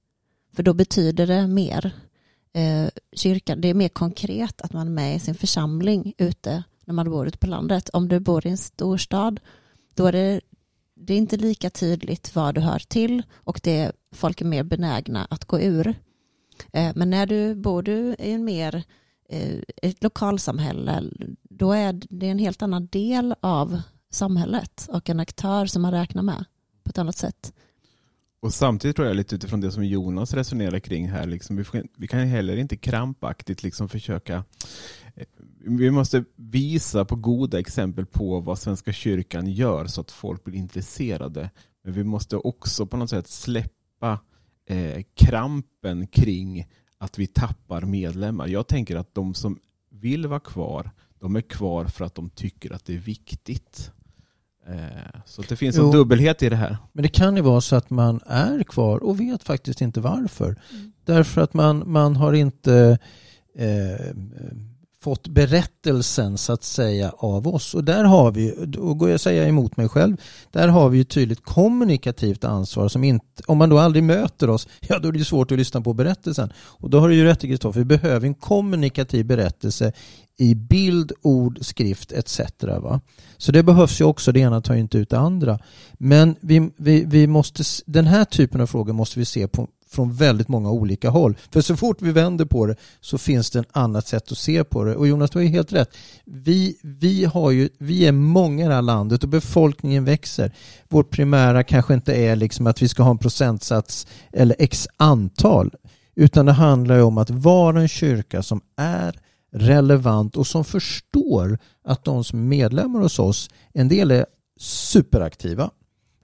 För 0.57 0.63
då 0.63 0.75
betyder 0.75 1.27
det 1.27 1.47
mer. 1.47 1.93
Eh, 2.53 2.89
kyrkan, 3.13 3.61
det 3.61 3.69
är 3.69 3.75
mer 3.75 3.89
konkret 3.89 4.61
att 4.61 4.73
man 4.73 4.87
är 4.87 4.91
med 4.91 5.17
i 5.17 5.21
sin 5.21 5.35
församling 5.35 6.15
ute 6.19 6.65
när 6.85 6.95
man 6.95 7.11
bor 7.11 7.27
ute 7.27 7.39
på 7.39 7.47
landet. 7.47 7.89
Om 7.93 8.09
du 8.09 8.21
bor 8.21 8.47
i 8.47 8.51
en 8.51 8.59
storstad, 8.59 9.41
då 9.95 10.07
är 10.07 10.13
det, 10.13 10.41
det 10.95 11.15
är 11.15 11.19
inte 11.19 11.37
lika 11.37 11.71
tydligt 11.71 12.35
vad 12.35 12.55
du 12.55 12.61
hör 12.61 12.79
till 12.79 13.23
och 13.35 13.61
det 13.63 13.79
är, 13.79 13.93
folk 14.13 14.41
är 14.41 14.45
mer 14.45 14.63
benägna 14.63 15.27
att 15.31 15.45
gå 15.45 15.61
ur. 15.61 15.95
Eh, 16.73 16.93
men 16.95 17.11
när 17.11 17.27
du 17.27 17.55
bor 17.55 17.83
du 17.83 18.15
i 18.19 18.33
en 18.33 18.45
mer 18.45 18.85
eh, 19.29 19.59
ett 19.83 20.03
lokalsamhälle, 20.03 21.05
då 21.43 21.73
är 21.73 22.01
det 22.11 22.29
en 22.29 22.39
helt 22.39 22.63
annan 22.63 22.87
del 22.87 23.35
av 23.41 23.81
samhället 24.11 24.87
och 24.89 25.11
en 25.11 25.21
aktör 25.21 25.67
som 25.67 25.83
man 25.83 25.93
räknar 25.93 26.23
med 26.23 26.45
på 26.85 26.91
ett 26.91 26.99
annat 26.99 27.17
sätt. 27.17 27.53
Och 28.43 28.55
samtidigt 28.55 28.97
tror 28.97 29.09
jag 29.09 29.17
lite 29.17 29.35
utifrån 29.35 29.61
det 29.61 29.73
som 29.73 29.85
Jonas 29.85 30.35
resonerar 30.35 30.79
kring 30.79 31.09
här, 31.09 31.27
liksom, 31.27 31.57
vi, 31.57 31.65
får, 31.65 31.83
vi 31.97 32.07
kan 32.07 32.21
heller 32.21 32.57
inte 32.57 32.77
krampaktigt 32.77 33.63
liksom 33.63 33.89
försöka 33.89 34.45
eh, 35.15 35.27
vi 35.65 35.91
måste 35.91 36.25
visa 36.37 37.05
på 37.05 37.17
goda 37.17 37.59
exempel 37.59 38.07
på 38.07 38.41
vad 38.41 38.59
Svenska 38.59 38.93
kyrkan 38.93 39.47
gör 39.47 39.87
så 39.87 40.01
att 40.01 40.11
folk 40.11 40.45
blir 40.45 40.55
intresserade. 40.55 41.51
Men 41.85 41.93
vi 41.93 42.05
måste 42.05 42.37
också 42.37 42.87
på 42.87 42.97
något 42.97 43.11
sätt 43.11 43.29
släppa 43.29 44.21
eh, 44.67 45.03
krampen 45.15 46.07
kring 46.07 46.67
att 46.99 47.19
vi 47.19 47.27
tappar 47.27 47.83
medlemmar. 47.83 48.49
Jag 48.49 48.67
tänker 48.67 48.97
att 48.97 49.15
de 49.15 49.35
som 49.35 49.59
vill 49.91 50.27
vara 50.27 50.41
kvar, 50.41 50.91
de 51.19 51.37
är 51.37 51.41
kvar 51.41 51.85
för 51.85 52.05
att 52.05 52.15
de 52.15 52.31
tycker 52.31 52.73
att 52.73 52.85
det 52.85 52.95
är 52.95 52.99
viktigt. 52.99 53.93
Eh, 54.69 55.21
så 55.25 55.41
att 55.41 55.49
det 55.49 55.57
finns 55.57 55.77
en 55.77 55.83
Jo. 55.85 55.93
dubbelhet 55.93 56.43
i 56.43 56.49
det 56.49 56.57
här. 56.57 56.77
Men 56.93 57.03
det 57.03 57.09
kan 57.09 57.37
ju 57.37 57.43
vara 57.43 57.61
så 57.61 57.77
att 57.77 57.91
man 57.91 58.21
är 58.27 58.63
kvar 58.63 58.99
och 58.99 59.21
vet 59.21 59.43
faktiskt 59.43 59.81
inte 59.81 60.01
varför. 60.01 60.57
Därför 61.05 61.41
att 61.41 61.55
man, 61.55 61.83
man 61.87 62.17
har 62.17 62.33
inte 62.33 62.99
eh, 63.57 64.15
fått 65.03 65.29
berättelsen 65.29 66.39
så 66.39 66.53
att 66.53 66.65
säga 66.65 67.13
av 67.19 67.49
oss. 67.49 67.75
Och 67.75 67.85
där 67.85 68.05
har 68.05 68.33
vi, 68.33 68.55
och 68.79 68.99
går 68.99 69.11
jag 69.11 69.21
säga 69.21 69.49
emot 69.49 69.77
mig 69.77 69.89
själv, 69.89 70.17
där 70.51 70.69
har 70.69 70.89
vi 70.89 70.99
ju 70.99 71.05
tydligt 71.05 71.43
kommunikativt 71.43 72.45
ansvar 72.45 72.89
som 72.89 73.05
inte, 73.05 73.43
om 73.47 73.59
man 73.59 73.69
då 73.69 73.79
aldrig 73.79 74.05
möter 74.05 74.51
oss, 74.51 74.69
ja 74.81 74.99
då 74.99 75.09
är 75.09 75.13
det 75.13 75.19
ju 75.19 75.25
svårt 75.25 75.53
att 75.53 75.59
lyssna 75.59 75.81
på 75.81 75.93
berättelsen. 75.93 76.53
Och 76.57 76.91
då 76.91 77.01
har 77.01 77.09
du 77.09 77.15
ju 77.15 77.25
rätt 77.25 77.41
Kristoffer, 77.41 77.81
vi 77.81 77.85
behöver 77.85 78.27
en 78.27 78.35
kommunikativ 78.35 79.27
berättelse 79.27 79.93
i 80.37 80.55
bild, 80.55 81.13
ord, 81.23 81.59
skrift 81.61 82.13
etc. 82.13 82.41
Va? 82.61 83.01
Så 83.37 83.53
det 83.53 83.63
behövs 83.63 84.01
ju 84.01 84.05
också, 84.05 84.33
det 84.33 84.41
ena 84.41 84.61
tar 84.61 84.75
ju 84.75 84.81
inte 84.81 84.99
ut 84.99 85.11
det 85.11 85.19
andra. 85.19 85.59
Men 85.93 86.37
vi, 86.41 86.71
vi, 86.77 87.05
vi 87.05 87.27
måste, 87.27 87.63
den 87.87 88.07
här 88.07 88.25
typen 88.25 88.61
av 88.61 88.67
frågor 88.67 88.93
måste 88.93 89.19
vi 89.19 89.25
se 89.25 89.49
på 89.49 89.69
från 89.91 90.13
väldigt 90.13 90.49
många 90.49 90.71
olika 90.71 91.11
håll. 91.11 91.37
För 91.51 91.61
så 91.61 91.77
fort 91.77 92.03
vi 92.03 92.13
vänder 92.13 92.45
på 92.45 92.67
det 92.67 92.77
så 93.01 93.19
finns 93.19 93.51
det 93.51 93.59
ett 93.59 93.69
annat 93.73 94.07
sätt 94.07 94.33
att 94.33 94.39
se 94.39 94.65
på 94.65 94.85
det. 94.85 94.97
Och 94.97 95.09
Jonas, 95.09 95.31
du 95.31 95.39
har 95.39 95.45
ju 95.45 95.49
helt 95.49 95.73
rätt. 95.73 95.97
Vi, 96.25 96.77
vi, 96.83 97.25
har 97.25 97.51
ju, 97.51 97.69
vi 97.79 98.07
är 98.07 98.13
många 98.13 98.65
i 98.65 98.69
det 98.69 98.75
här 98.75 98.83
landet 98.83 99.23
och 99.23 99.29
befolkningen 99.29 100.05
växer. 100.05 100.53
Vårt 100.89 101.11
primära 101.11 101.63
kanske 101.63 101.95
inte 101.95 102.15
är 102.15 102.37
liksom 102.37 102.67
att 102.67 102.83
vi 102.83 102.89
ska 102.89 103.03
ha 103.03 103.11
en 103.11 103.19
procentsats 103.19 104.07
eller 104.33 104.57
x 104.59 104.89
antal. 104.97 105.75
Utan 106.15 106.47
det 106.47 106.53
handlar 106.53 106.97
ju 106.97 107.03
om 107.03 107.19
att 107.19 107.31
vara 107.31 107.81
en 107.81 107.89
kyrka 107.89 108.43
som 108.43 108.61
är 108.77 109.21
relevant 109.53 110.37
och 110.37 110.47
som 110.47 110.65
förstår 110.65 111.59
att 111.85 112.05
de 112.05 112.25
som 112.25 112.39
är 112.39 112.45
medlemmar 112.45 113.01
hos 113.01 113.19
oss, 113.19 113.51
en 113.73 113.89
del 113.89 114.11
är 114.11 114.27
superaktiva 114.61 115.71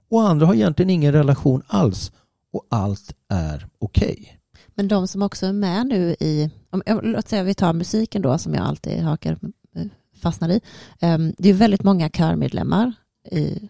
och 0.09 0.21
andra 0.21 0.45
har 0.45 0.53
egentligen 0.53 0.89
ingen 0.89 1.13
relation 1.13 1.61
alls 1.67 2.11
och 2.57 2.67
allt 2.69 3.15
är 3.29 3.67
okej. 3.79 4.39
Men 4.75 4.87
de 4.87 5.07
som 5.07 5.21
också 5.21 5.45
är 5.45 5.53
med 5.53 5.87
nu 5.87 6.15
i, 6.19 6.49
om, 6.69 6.81
låt 7.03 7.27
säga 7.27 7.43
vi 7.43 7.53
tar 7.53 7.73
musiken 7.73 8.21
då 8.21 8.37
som 8.37 8.53
jag 8.53 8.63
alltid 8.63 9.03
hakar, 9.03 9.39
eh, 9.75 9.85
fastnar 10.21 10.49
i. 10.49 10.61
Ehm, 10.99 11.33
Det 11.37 11.49
är 11.49 11.53
väldigt 11.53 11.83
många 11.83 12.09
körmedlemmar 12.09 12.93
i, 13.31 13.69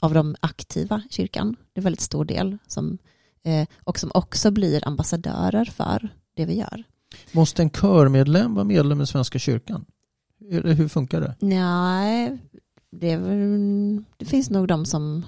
av 0.00 0.14
de 0.14 0.36
aktiva 0.40 1.02
i 1.10 1.12
kyrkan. 1.12 1.56
Det 1.72 1.78
är 1.78 1.80
en 1.80 1.84
väldigt 1.84 2.00
stor 2.00 2.24
del 2.24 2.58
som, 2.66 2.98
eh, 3.44 3.68
och 3.84 3.98
som 3.98 4.10
också 4.14 4.50
blir 4.50 4.88
ambassadörer 4.88 5.64
för 5.64 6.08
det 6.36 6.46
vi 6.46 6.58
gör. 6.58 6.84
Måste 7.32 7.62
en 7.62 7.70
körmedlem 7.70 8.54
vara 8.54 8.64
medlem 8.64 9.00
i 9.00 9.06
Svenska 9.06 9.38
kyrkan? 9.38 9.84
Eller 10.50 10.74
hur 10.74 10.88
funkar 10.88 11.20
det? 11.20 11.34
Nej, 11.40 12.38
det, 12.90 13.16
det 14.16 14.24
finns 14.24 14.50
nog 14.50 14.68
de 14.68 14.86
som 14.86 15.24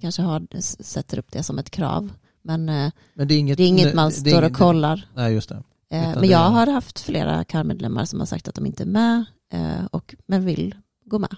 kanske 0.00 0.22
har, 0.22 0.60
sätter 0.82 1.18
upp 1.18 1.32
det 1.32 1.42
som 1.42 1.58
ett 1.58 1.70
krav. 1.70 2.12
Men 2.46 2.68
eh, 2.68 2.92
Men 3.14 3.28
det 3.28 3.34
är 3.34 3.38
inget, 3.38 3.56
det 3.56 3.62
är 3.62 3.68
inget 3.68 3.94
man 3.94 4.10
det 4.10 4.30
står 4.30 4.42
och 4.42 4.52
kollar. 4.52 5.08
Nej, 5.14 5.34
just 5.34 5.48
det. 5.48 5.62
Eh, 5.90 6.10
Utan 6.10 6.20
Men 6.20 6.30
jag 6.30 6.46
är- 6.46 6.50
har 6.50 6.66
haft 6.66 7.00
flera 7.00 7.44
körmedlemmar 7.44 8.04
som 8.04 8.18
har 8.18 8.26
sagt 8.26 8.48
att 8.48 8.54
de 8.54 8.66
inte 8.66 8.82
är 8.82 8.86
med 8.86 9.24
eh, 9.52 9.84
och, 9.90 10.14
men 10.26 10.44
vill 10.44 10.74
gå 11.04 11.18
med. 11.18 11.36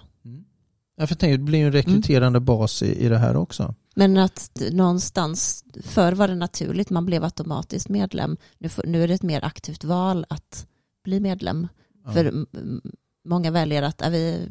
Jag 0.97 1.09
tänker, 1.09 1.37
det 1.37 1.43
blir 1.43 1.59
ju 1.59 1.65
en 1.65 1.71
rekryterande 1.71 2.39
bas 2.39 2.83
i, 2.83 3.05
i 3.05 3.09
det 3.09 3.17
här 3.17 3.35
också. 3.35 3.75
Men 3.95 4.17
att 4.17 4.61
någonstans, 4.71 5.63
förr 5.83 6.11
var 6.13 6.27
det 6.27 6.35
naturligt, 6.35 6.89
man 6.89 7.05
blev 7.05 7.23
automatiskt 7.23 7.89
medlem. 7.89 8.37
Nu, 8.57 8.69
får, 8.69 8.83
nu 8.87 9.03
är 9.03 9.07
det 9.07 9.13
ett 9.13 9.23
mer 9.23 9.45
aktivt 9.45 9.83
val 9.83 10.25
att 10.29 10.67
bli 11.03 11.19
medlem. 11.19 11.67
Ja. 12.05 12.11
För 12.11 12.25
mm, 12.25 12.47
många 13.25 13.51
väljer 13.51 13.83
att, 13.83 14.01
är 14.01 14.11
vi, 14.11 14.47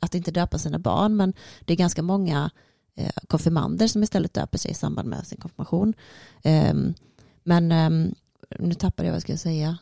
att 0.00 0.14
inte 0.14 0.30
döpa 0.30 0.58
sina 0.58 0.78
barn, 0.78 1.16
men 1.16 1.32
det 1.64 1.72
är 1.72 1.76
ganska 1.76 2.02
många 2.02 2.50
Eh, 2.96 3.10
konfirmander 3.28 3.86
som 3.86 4.02
istället 4.02 4.34
döper 4.34 4.58
sig 4.58 4.70
i 4.70 4.74
samband 4.74 5.08
med 5.08 5.26
sin 5.26 5.38
konfirmation. 5.38 5.94
Ehm, 6.42 6.94
men 7.44 7.72
ehm, 7.72 8.14
nu 8.58 8.74
tappade 8.74 9.06
jag 9.06 9.12
vad 9.12 9.16
jag 9.16 9.22
skulle 9.22 9.38
säga. 9.38 9.78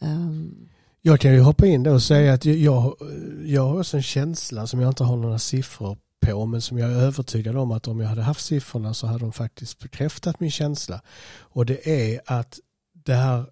Ehm. 0.00 0.68
Jag 1.00 1.20
kan 1.20 1.32
ju 1.32 1.40
hoppa 1.40 1.66
in 1.66 1.82
där 1.82 1.94
och 1.94 2.02
säga 2.02 2.32
att 2.32 2.44
jag, 2.44 2.96
jag 3.44 3.62
har 3.62 3.80
också 3.80 3.96
en 3.96 4.02
känsla 4.02 4.66
som 4.66 4.80
jag 4.80 4.90
inte 4.90 5.04
har 5.04 5.16
några 5.16 5.38
siffror 5.38 5.98
på 6.20 6.46
men 6.46 6.62
som 6.62 6.78
jag 6.78 6.90
är 6.90 6.96
övertygad 6.96 7.56
om 7.56 7.70
att 7.70 7.88
om 7.88 8.00
jag 8.00 8.08
hade 8.08 8.22
haft 8.22 8.44
siffrorna 8.44 8.94
så 8.94 9.06
hade 9.06 9.18
de 9.18 9.32
faktiskt 9.32 9.78
bekräftat 9.78 10.40
min 10.40 10.50
känsla. 10.50 11.02
Och 11.38 11.66
det 11.66 12.10
är 12.10 12.20
att 12.26 12.60
det 12.92 13.14
här 13.14 13.46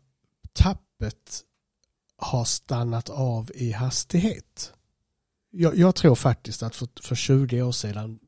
tappet 0.53 1.43
har 2.17 2.45
stannat 2.45 3.11
av 3.11 3.51
i 3.55 3.73
hastighet. 3.73 4.73
Jag, 5.51 5.77
jag 5.77 5.95
tror 5.95 6.15
faktiskt 6.15 6.63
att 6.63 6.77
för, 6.77 6.89
för 7.03 7.15
20 7.15 7.63
år 7.63 7.73
sedan 7.73 8.19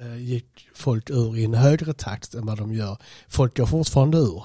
Eh, 0.00 0.16
gick 0.16 0.68
folk 0.74 1.10
ur 1.10 1.36
i 1.36 1.44
en 1.44 1.54
högre 1.54 1.92
takt 1.92 2.34
än 2.34 2.46
vad 2.46 2.58
de 2.58 2.72
gör. 2.72 2.98
Folk 3.28 3.56
går 3.56 3.66
fortfarande 3.66 4.18
ur. 4.18 4.44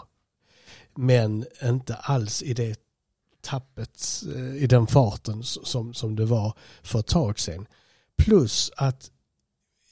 Men 0.95 1.45
inte 1.63 1.95
alls 1.95 2.43
i 2.43 2.53
det 2.53 2.79
tappet 3.41 4.23
eh, 4.35 4.55
i 4.55 4.67
den 4.67 4.87
farten 4.87 5.43
som, 5.43 5.93
som 5.93 6.15
det 6.15 6.25
var 6.25 6.53
för 6.83 6.99
ett 6.99 7.07
tag 7.07 7.39
sedan. 7.39 7.67
Plus 8.17 8.71
att 8.77 9.11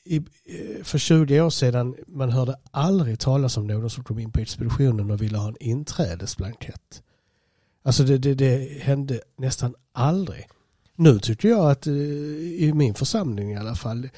i, 0.04 0.18
eh, 0.18 0.84
för 0.84 0.98
20 0.98 1.42
år 1.42 1.50
sedan 1.50 1.96
man 2.08 2.32
hörde 2.32 2.56
aldrig 2.72 3.20
talas 3.20 3.58
om 3.58 3.68
någon 3.68 3.90
som 3.90 4.04
kom 4.04 4.20
in 4.20 4.32
på 4.32 4.40
expeditionen 4.40 5.12
och 5.12 5.22
ville 5.22 5.38
ha 5.38 5.48
en 5.48 5.58
inträdesblankett. 5.60 7.04
Alltså 7.84 8.04
det, 8.04 8.18
det, 8.18 8.34
det 8.34 8.82
hände 8.82 9.22
nästan 9.38 9.76
aldrig. 9.92 10.48
Nu 11.04 11.20
tycker 11.20 11.50
jag 11.50 11.72
att 11.72 11.88
eh, 11.88 11.94
i 11.94 12.72
min 12.76 12.94
församling 12.94 13.52
i 13.52 13.58
alla 13.58 13.76
fall, 13.76 14.10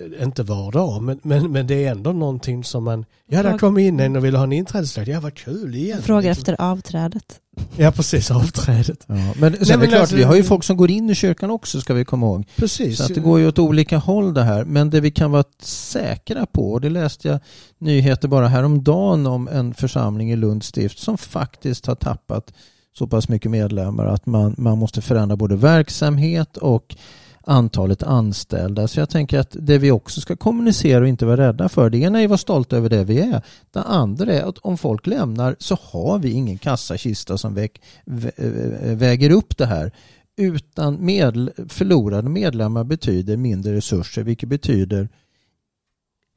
eh, 0.00 0.22
inte 0.22 0.42
var 0.42 0.72
dag, 0.72 1.02
men, 1.02 1.20
men, 1.22 1.52
men 1.52 1.66
det 1.66 1.84
är 1.84 1.90
ändå 1.90 2.12
någonting 2.12 2.64
som 2.64 2.84
man, 2.84 3.04
ja 3.26 3.42
där 3.42 3.58
kom 3.58 3.78
in 3.78 4.00
en 4.00 4.16
och 4.16 4.24
ville 4.24 4.38
ha 4.38 4.44
en 4.44 4.52
inträdesblankett, 4.52 5.14
ja 5.14 5.20
vad 5.20 5.34
kul 5.34 5.74
igen. 5.74 6.02
Frågar 6.02 6.22
liksom. 6.22 6.40
efter 6.40 6.60
avträdet. 6.60 7.40
Ja 7.76 7.92
precis, 7.92 8.30
avträdet. 8.30 9.04
Ja, 9.06 9.14
men 9.14 9.34
sen 9.34 9.40
Nej, 9.40 9.52
är 9.72 9.76
men 9.76 9.80
det 9.80 9.86
klart, 9.86 10.00
alltså- 10.00 10.16
vi 10.16 10.22
har 10.22 10.34
ju 10.34 10.42
folk 10.42 10.64
som 10.64 10.76
går 10.76 10.90
in 10.90 11.10
i 11.10 11.14
kyrkan 11.14 11.50
också 11.50 11.80
ska 11.80 11.94
vi 11.94 12.04
komma 12.04 12.26
ihåg. 12.26 12.44
Precis. 12.56 12.98
Så 12.98 13.04
att 13.04 13.14
det 13.14 13.20
går 13.20 13.40
ju 13.40 13.48
åt 13.48 13.58
olika 13.58 13.98
håll 13.98 14.34
det 14.34 14.42
här. 14.42 14.64
Men 14.64 14.90
det 14.90 15.00
vi 15.00 15.10
kan 15.10 15.30
vara 15.30 15.44
säkra 15.62 16.46
på, 16.46 16.72
och 16.72 16.80
det 16.80 16.90
läste 16.90 17.28
jag 17.28 17.40
nyheter 17.78 18.28
bara 18.28 18.48
häromdagen 18.48 19.26
om 19.26 19.48
en 19.48 19.74
församling 19.74 20.32
i 20.32 20.36
Lunds 20.36 20.66
stift 20.66 20.98
som 20.98 21.18
faktiskt 21.18 21.86
har 21.86 21.94
tappat 21.94 22.52
så 22.92 23.06
pass 23.06 23.28
mycket 23.28 23.50
medlemmar 23.50 24.06
att 24.06 24.26
man, 24.26 24.54
man 24.58 24.78
måste 24.78 25.02
förändra 25.02 25.36
både 25.36 25.56
verksamhet 25.56 26.56
och 26.56 26.96
antalet 27.42 28.02
anställda. 28.02 28.88
Så 28.88 29.00
jag 29.00 29.10
tänker 29.10 29.38
att 29.38 29.56
det 29.60 29.78
vi 29.78 29.90
också 29.90 30.20
ska 30.20 30.36
kommunicera 30.36 31.00
och 31.00 31.08
inte 31.08 31.26
vara 31.26 31.36
rädda 31.48 31.68
för, 31.68 31.90
det 31.90 31.98
ena 31.98 32.20
är 32.20 32.24
att 32.24 32.30
vara 32.30 32.38
stolta 32.38 32.76
över 32.76 32.88
det 32.88 33.04
vi 33.04 33.20
är. 33.20 33.42
Det 33.72 33.82
andra 33.82 34.32
är 34.32 34.42
att 34.48 34.58
om 34.58 34.78
folk 34.78 35.06
lämnar 35.06 35.56
så 35.58 35.78
har 35.82 36.18
vi 36.18 36.30
ingen 36.30 36.58
kassakista 36.58 37.38
som 37.38 37.54
väg, 37.54 37.70
vä- 38.06 38.94
väger 38.94 39.30
upp 39.30 39.56
det 39.56 39.66
här. 39.66 39.92
Utan 40.36 41.04
medl 41.04 41.48
förlorade 41.68 42.28
medlemmar 42.28 42.84
betyder 42.84 43.36
mindre 43.36 43.74
resurser, 43.76 44.22
vilket 44.22 44.48
betyder 44.48 45.08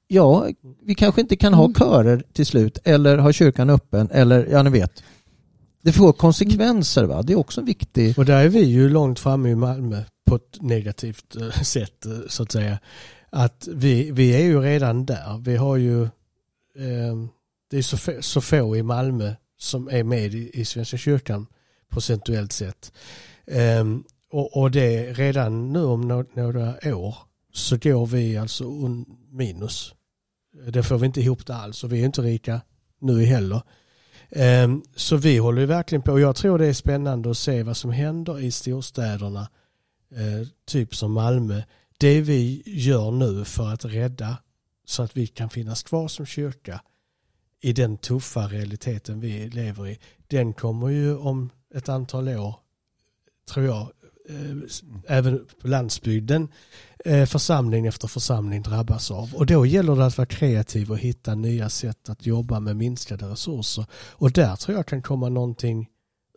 Ja, 0.07 0.47
vi 0.81 0.95
kanske 0.95 1.21
inte 1.21 1.35
kan 1.35 1.53
ha 1.53 1.63
Mm. 1.65 1.73
körer 1.75 2.23
till 2.33 2.45
slut 2.45 2.77
eller 2.83 3.17
ha 3.17 3.31
kyrkan 3.31 3.69
öppen 3.69 4.09
eller 4.11 4.47
ja, 4.51 4.63
ni 4.63 4.69
vet. 4.69 5.03
Det 5.83 5.91
får 5.91 6.13
konsekvenser 6.13 7.03
va? 7.03 7.21
Det 7.21 7.33
är 7.33 7.37
också 7.37 7.61
en 7.61 7.65
viktig... 7.65 8.19
Och 8.19 8.25
där 8.25 8.45
är 8.45 8.49
vi 8.49 8.59
ju 8.63 8.89
långt 8.89 9.19
framme 9.19 9.49
i 9.49 9.55
Malmö 9.55 10.03
på 10.25 10.35
ett 10.35 10.61
negativt 10.61 11.35
eh, 11.35 11.49
sätt 11.61 12.05
eh, 12.05 12.11
så 12.27 12.43
att 12.43 12.51
säga. 12.51 12.79
Att 13.29 13.67
vi, 13.71 14.11
vi 14.11 14.29
är 14.35 14.43
ju 14.43 14.61
redan 14.61 15.05
där. 15.05 15.37
Vi 15.45 15.55
har 15.55 15.77
ju, 15.77 16.03
eh, 16.03 17.15
det 17.69 17.77
är 17.77 17.81
så, 17.81 17.97
få- 17.97 18.21
så 18.21 18.41
få 18.41 18.77
i 18.77 18.83
Malmö 18.83 19.33
som 19.57 19.87
är 19.87 20.03
med 20.03 20.33
i, 20.33 20.49
i 20.53 20.65
Svenska 20.65 20.97
kyrkan 20.97 21.47
procentuellt 21.91 22.51
sett. 22.51 22.91
Eh, 23.45 23.85
och, 24.31 24.57
och 24.57 24.71
det 24.71 24.97
är 25.07 25.13
redan 25.13 25.73
nu 25.73 25.83
om 25.83 26.07
några, 26.07 26.25
några 26.33 26.95
år 26.95 27.15
så 27.53 27.77
går 27.77 28.05
vi 28.07 28.37
alltså 28.37 28.63
minus. 29.31 29.93
Det 30.71 30.83
får 30.83 30.97
vi 30.97 31.05
inte 31.05 31.21
ihop 31.21 31.45
det 31.45 31.55
alls 31.55 31.83
och 31.83 31.93
vi 31.93 32.01
är 32.01 32.05
inte 32.05 32.21
rika 32.21 32.61
nu 33.01 33.25
heller. 33.25 33.61
Ehm, 34.35 34.83
så 34.95 35.17
vi 35.17 35.37
håller 35.37 35.61
ju 35.61 35.67
verkligen 35.67 36.01
på 36.01 36.11
och 36.11 36.19
jag 36.19 36.35
tror 36.35 36.57
det 36.57 36.65
är 36.65 36.73
spännande 36.73 37.31
att 37.31 37.37
se 37.37 37.63
vad 37.63 37.77
som 37.77 37.91
händer 37.91 38.39
i 38.39 38.51
storstäderna, 38.51 39.49
eh, 40.11 40.47
typ 40.65 40.95
som 40.95 41.11
Malmö. 41.13 41.61
Det 41.97 42.21
vi 42.21 42.63
gör 42.65 43.11
nu 43.11 43.45
för 43.45 43.69
att 43.73 43.85
rädda 43.85 44.37
så 44.85 45.03
att 45.03 45.17
vi 45.17 45.27
kan 45.27 45.49
finnas 45.49 45.83
kvar 45.83 46.07
som 46.07 46.25
kyrka 46.25 46.81
i 47.61 47.73
den 47.73 47.97
tuffa 47.97 48.47
realiteten 48.47 49.19
vi 49.19 49.49
lever 49.49 49.87
i, 49.87 49.99
den 50.27 50.53
kommer 50.53 50.89
ju 50.89 51.17
om 51.17 51.49
ett 51.75 51.89
antal 51.89 52.27
år, 52.27 52.55
tror 53.49 53.65
jag, 53.65 53.91
eh, 54.29 55.15
även 55.17 55.39
på 55.61 55.67
landsbygden, 55.67 56.47
eh, 57.05 57.25
församling 57.25 57.87
efter 57.87 58.07
församling 58.07 58.61
drabbas 58.61 59.11
av. 59.11 59.33
Och 59.35 59.45
då 59.45 59.65
gäller 59.65 59.95
det 59.95 60.05
att 60.05 60.17
vara 60.17 60.25
kreativ 60.25 60.91
och 60.91 60.97
hitta 60.97 61.35
nya 61.35 61.69
sätt 61.69 62.09
att 62.09 62.25
jobba 62.25 62.59
med 62.59 62.75
minskade 62.77 63.25
resurser. 63.25 63.85
Och 64.11 64.31
där 64.31 64.55
tror 64.55 64.77
jag 64.77 64.85
kan 64.85 65.01
komma 65.01 65.29
någonting 65.29 65.87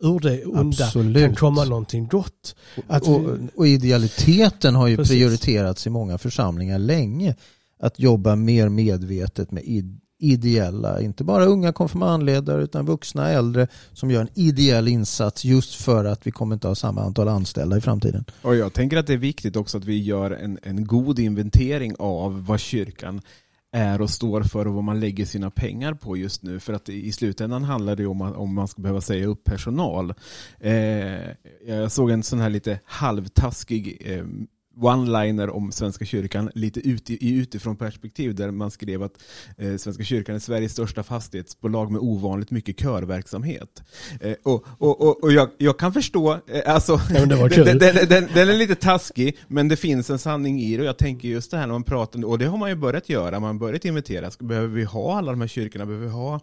ur 0.03 0.19
det 0.19 0.45
onda, 0.45 0.85
Absolut. 0.85 1.23
kan 1.25 1.35
komma 1.35 1.63
någonting 1.65 2.07
gott. 2.07 2.55
Att 2.87 3.07
och, 3.07 3.21
vi- 3.21 3.47
och 3.55 3.67
idealiteten 3.67 4.75
har 4.75 4.87
ju 4.87 4.97
Precis. 4.97 5.11
prioriterats 5.11 5.87
i 5.87 5.89
många 5.89 6.17
församlingar 6.17 6.79
länge. 6.79 7.35
Att 7.79 7.99
jobba 7.99 8.35
mer 8.35 8.69
medvetet 8.69 9.51
med 9.51 9.63
ideella, 10.19 11.01
inte 11.01 11.23
bara 11.23 11.45
unga 11.45 11.73
konfirmandledare 11.73 12.63
utan 12.63 12.85
vuxna 12.85 13.29
äldre 13.29 13.67
som 13.93 14.11
gör 14.11 14.21
en 14.21 14.29
ideell 14.33 14.87
insats 14.87 15.45
just 15.45 15.75
för 15.75 16.05
att 16.05 16.27
vi 16.27 16.31
kommer 16.31 16.55
inte 16.55 16.67
ha 16.67 16.75
samma 16.75 17.01
antal 17.01 17.27
anställda 17.27 17.77
i 17.77 17.81
framtiden. 17.81 18.25
Och 18.41 18.55
jag 18.55 18.73
tänker 18.73 18.97
att 18.97 19.07
det 19.07 19.13
är 19.13 19.17
viktigt 19.17 19.55
också 19.55 19.77
att 19.77 19.85
vi 19.85 20.01
gör 20.01 20.31
en, 20.31 20.59
en 20.63 20.85
god 20.87 21.19
inventering 21.19 21.95
av 21.99 22.45
vad 22.45 22.59
kyrkan 22.59 23.21
är 23.71 24.01
och 24.01 24.09
står 24.09 24.41
för 24.43 24.67
och 24.67 24.73
vad 24.73 24.83
man 24.83 24.99
lägger 24.99 25.25
sina 25.25 25.51
pengar 25.51 25.93
på 25.93 26.17
just 26.17 26.43
nu. 26.43 26.59
För 26.59 26.73
att 26.73 26.89
i 26.89 27.11
slutändan 27.11 27.63
handlar 27.63 27.95
det 27.95 28.05
om 28.05 28.21
att- 28.21 28.35
om 28.35 28.53
man 28.55 28.67
ska 28.67 28.81
behöva 28.81 29.01
säga 29.01 29.25
upp 29.27 29.43
personal. 29.43 30.13
Eh, 30.59 30.73
jag 31.67 31.91
såg 31.91 32.09
en 32.11 32.23
sån 32.23 32.39
här 32.39 32.49
lite 32.49 32.79
halvtaskig 32.85 34.01
eh, 34.05 34.25
one-liner 34.79 35.49
om 35.49 35.71
Svenska 35.71 36.05
kyrkan 36.05 36.51
lite 36.55 36.79
ut, 36.79 37.09
i 37.09 37.33
utifrån 37.35 37.75
perspektiv 37.75 38.35
där 38.35 38.51
man 38.51 38.71
skrev 38.71 39.03
att 39.03 39.23
eh, 39.57 39.77
Svenska 39.77 40.03
kyrkan 40.03 40.35
är 40.35 40.39
Sveriges 40.39 40.71
största 40.71 41.03
fastighetsbolag 41.03 41.91
med 41.91 42.01
ovanligt 42.01 42.51
mycket 42.51 42.79
körverksamhet. 42.79 43.83
Eh, 44.21 44.33
och 44.43 44.65
och, 44.77 45.01
och, 45.01 45.23
och 45.23 45.31
jag, 45.31 45.49
jag 45.57 45.79
kan 45.79 45.93
förstå, 45.93 46.33
eh, 46.33 46.73
alltså, 46.73 47.01
Ja, 47.09 47.25
den, 47.49 47.77
den, 47.77 47.79
den, 47.79 48.27
den, 48.33 48.49
är 48.49 48.57
lite 48.57 48.75
taskig, 48.75 49.37
men 49.47 49.67
det 49.67 49.75
finns 49.75 50.09
en 50.09 50.19
sanning 50.19 50.61
i 50.61 50.77
det. 50.77 50.81
Och 50.81 50.87
jag 50.87 50.97
tänker 50.97 51.27
just 51.27 51.51
det 51.51 51.57
här 51.57 51.67
när 51.67 51.73
man 51.73 51.83
pratar, 51.83 52.25
och 52.25 52.39
det 52.39 52.45
har 52.45 52.57
man 52.57 52.69
ju 52.69 52.75
börjat 52.75 53.09
göra, 53.09 53.39
man 53.39 53.47
har 53.47 53.59
börjat 53.59 53.85
inventera. 53.85 54.31
Behöver 54.39 54.67
vi 54.67 54.83
ha 54.83 55.17
alla 55.17 55.31
de 55.31 55.41
här 55.41 55.47
kyrkorna? 55.47 55.85
Behöver 55.85 56.05
vi 56.05 56.11
ha 56.11 56.39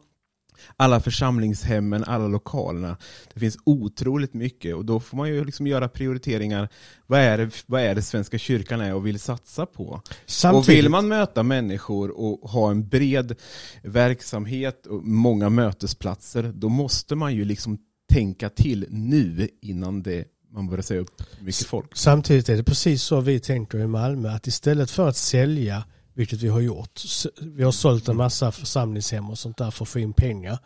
alla 0.76 1.00
församlingshemmen, 1.00 2.04
alla 2.04 2.28
lokalerna. 2.28 2.96
Det 3.34 3.40
finns 3.40 3.58
otroligt 3.64 4.34
mycket 4.34 4.74
och 4.74 4.84
då 4.84 5.00
får 5.00 5.16
man 5.16 5.28
ju 5.28 5.44
liksom 5.44 5.66
göra 5.66 5.88
prioriteringar. 5.88 6.68
Vad 7.06 7.20
är 7.20 7.38
det, 7.38 7.50
vad 7.66 7.82
är 7.82 7.94
det 7.94 8.02
Svenska 8.02 8.38
kyrkan 8.38 8.80
är 8.80 8.94
och 8.94 9.06
vill 9.06 9.20
satsa 9.20 9.66
på? 9.66 9.84
Och 9.84 10.08
Samtidigt, 10.26 10.84
vill 10.84 10.90
man 10.90 11.08
möta 11.08 11.42
människor 11.42 12.10
och 12.10 12.50
ha 12.50 12.70
en 12.70 12.88
bred 12.88 13.34
verksamhet 13.82 14.86
och 14.86 15.04
många 15.04 15.48
mötesplatser, 15.48 16.52
då 16.54 16.68
måste 16.68 17.14
man 17.14 17.34
ju 17.34 17.44
liksom 17.44 17.78
tänka 18.12 18.48
till 18.48 18.86
nu 18.90 19.48
innan 19.62 20.02
det, 20.02 20.24
man 20.52 20.68
börjar 20.68 20.82
säga 20.82 21.00
upp 21.00 21.22
mycket 21.40 21.66
folk. 21.66 21.96
samtidigt 21.96 22.48
är 22.48 22.56
det 22.56 22.64
precis 22.64 23.02
så 23.02 23.20
vi 23.20 23.40
tänker 23.40 23.78
i 23.78 23.86
Malmö 23.86 24.30
att 24.30 24.46
istället 24.46 24.90
för 24.90 25.08
att 25.08 25.16
sälja 25.16 25.84
vilket 26.14 26.42
vi 26.42 26.48
har 26.48 26.60
gjort. 26.60 27.02
Vi 27.40 27.62
har 27.62 27.72
sålt 27.72 28.08
en 28.08 28.16
massa 28.16 28.52
församlingshem 28.52 29.30
och 29.30 29.38
sånt 29.38 29.56
där 29.56 29.70
för 29.70 29.84
att 29.84 29.88
få 29.88 29.98
in 29.98 30.12
pengar. 30.12 30.58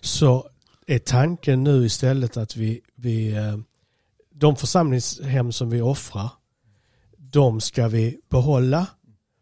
Så 0.00 0.48
är 0.86 0.98
tanken 0.98 1.64
nu 1.64 1.84
istället 1.84 2.36
att 2.36 2.56
vi, 2.56 2.80
vi 2.94 3.32
eh, 3.32 3.58
de 4.34 4.56
församlingshem 4.56 5.52
som 5.52 5.70
vi 5.70 5.80
offrar, 5.80 6.30
de 7.18 7.60
ska 7.60 7.88
vi 7.88 8.20
behålla, 8.30 8.86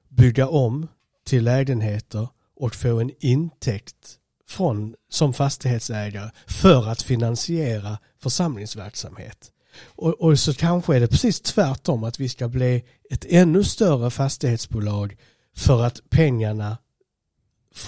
bygga 0.09 0.49
om 0.49 0.89
till 1.27 1.45
lägenheter 1.45 2.29
och 2.57 2.75
få 2.75 3.01
en 3.01 3.11
intäkt 3.21 4.17
från, 4.49 4.95
som 5.11 5.33
fastighetsägare 5.33 6.31
för 6.47 6.89
att 6.89 7.03
finansiera 7.03 7.99
församlingsverksamhet. 8.19 9.53
Och, 9.85 10.21
och 10.21 10.39
så 10.39 10.55
kanske 10.55 10.97
är 10.97 11.01
det 11.01 11.09
precis 11.09 11.41
tvärtom 11.41 12.05
att 12.05 12.21
vi 12.21 12.29
ska 12.29 12.49
bli 12.49 12.85
ett 13.11 13.25
ännu 13.29 13.65
större 13.65 14.11
fastighetsbolag 14.11 15.17
för 15.57 15.83
att 15.83 16.11
pengarna 16.11 16.79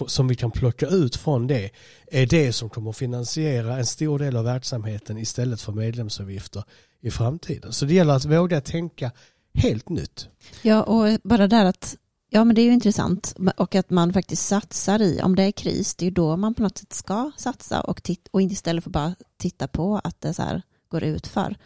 som 0.06 0.28
vi 0.28 0.34
kan 0.34 0.50
plocka 0.50 0.86
ut 0.86 1.16
från 1.16 1.46
det 1.46 1.70
är 2.06 2.26
det 2.26 2.52
som 2.52 2.70
kommer 2.70 2.90
att 2.90 2.96
finansiera 2.96 3.78
en 3.78 3.86
stor 3.86 4.18
del 4.18 4.36
av 4.36 4.44
verksamheten 4.44 5.18
istället 5.18 5.60
för 5.60 5.72
medlemsavgifter 5.72 6.64
i 7.00 7.10
framtiden. 7.10 7.72
Så 7.72 7.84
det 7.84 7.94
gäller 7.94 8.14
att 8.14 8.24
våga 8.24 8.60
tänka 8.60 9.10
helt 9.54 9.88
nytt. 9.88 10.28
Ja, 10.62 10.82
och 10.82 11.20
bara 11.24 11.46
där 11.46 11.64
att, 11.64 11.96
ja 12.30 12.44
men 12.44 12.54
det 12.54 12.62
är 12.62 12.64
ju 12.64 12.72
intressant 12.72 13.36
och 13.56 13.74
att 13.74 13.90
man 13.90 14.12
faktiskt 14.12 14.46
satsar 14.46 15.02
i, 15.02 15.20
om 15.22 15.36
det 15.36 15.42
är 15.42 15.52
kris, 15.52 15.94
det 15.94 16.04
är 16.04 16.06
ju 16.06 16.14
då 16.14 16.36
man 16.36 16.54
på 16.54 16.62
något 16.62 16.78
sätt 16.78 16.92
ska 16.92 17.30
satsa 17.36 17.80
och, 17.80 18.02
titt, 18.02 18.28
och 18.30 18.42
inte 18.42 18.52
istället 18.52 18.84
för 18.84 18.90
bara 18.90 19.14
titta 19.36 19.68
på 19.68 20.00
att 20.04 20.20
det 20.20 20.34
så 20.34 20.42
här 20.42 20.62
går 20.88 21.02
ut 21.02 21.26
för. 21.26 21.56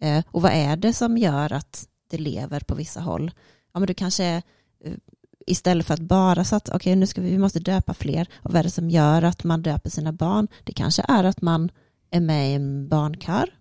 Eh, 0.00 0.24
och 0.30 0.42
vad 0.42 0.52
är 0.52 0.76
det 0.76 0.92
som 0.92 1.18
gör 1.18 1.52
att 1.52 1.88
det 2.10 2.18
lever 2.18 2.60
på 2.60 2.74
vissa 2.74 3.00
håll? 3.00 3.30
Ja 3.72 3.80
men 3.80 3.86
du 3.86 3.94
kanske 3.94 4.24
är, 4.24 4.42
eh, 4.84 4.92
istället 5.46 5.86
för 5.86 5.94
att 5.94 6.00
bara 6.00 6.44
satsa, 6.44 6.76
okej 6.76 6.96
nu 6.96 7.06
ska 7.06 7.20
vi, 7.20 7.30
vi 7.30 7.38
måste 7.38 7.60
döpa 7.60 7.94
fler, 7.94 8.28
och 8.34 8.50
vad 8.52 8.60
är 8.60 8.62
det 8.62 8.70
som 8.70 8.90
gör 8.90 9.22
att 9.22 9.44
man 9.44 9.62
döper 9.62 9.90
sina 9.90 10.12
barn? 10.12 10.48
Det 10.64 10.72
kanske 10.72 11.04
är 11.08 11.24
att 11.24 11.42
man 11.42 11.70
är 12.10 12.20
med 12.20 12.50
i 12.50 12.54
en 12.54 12.88
barnkör, 12.88 13.54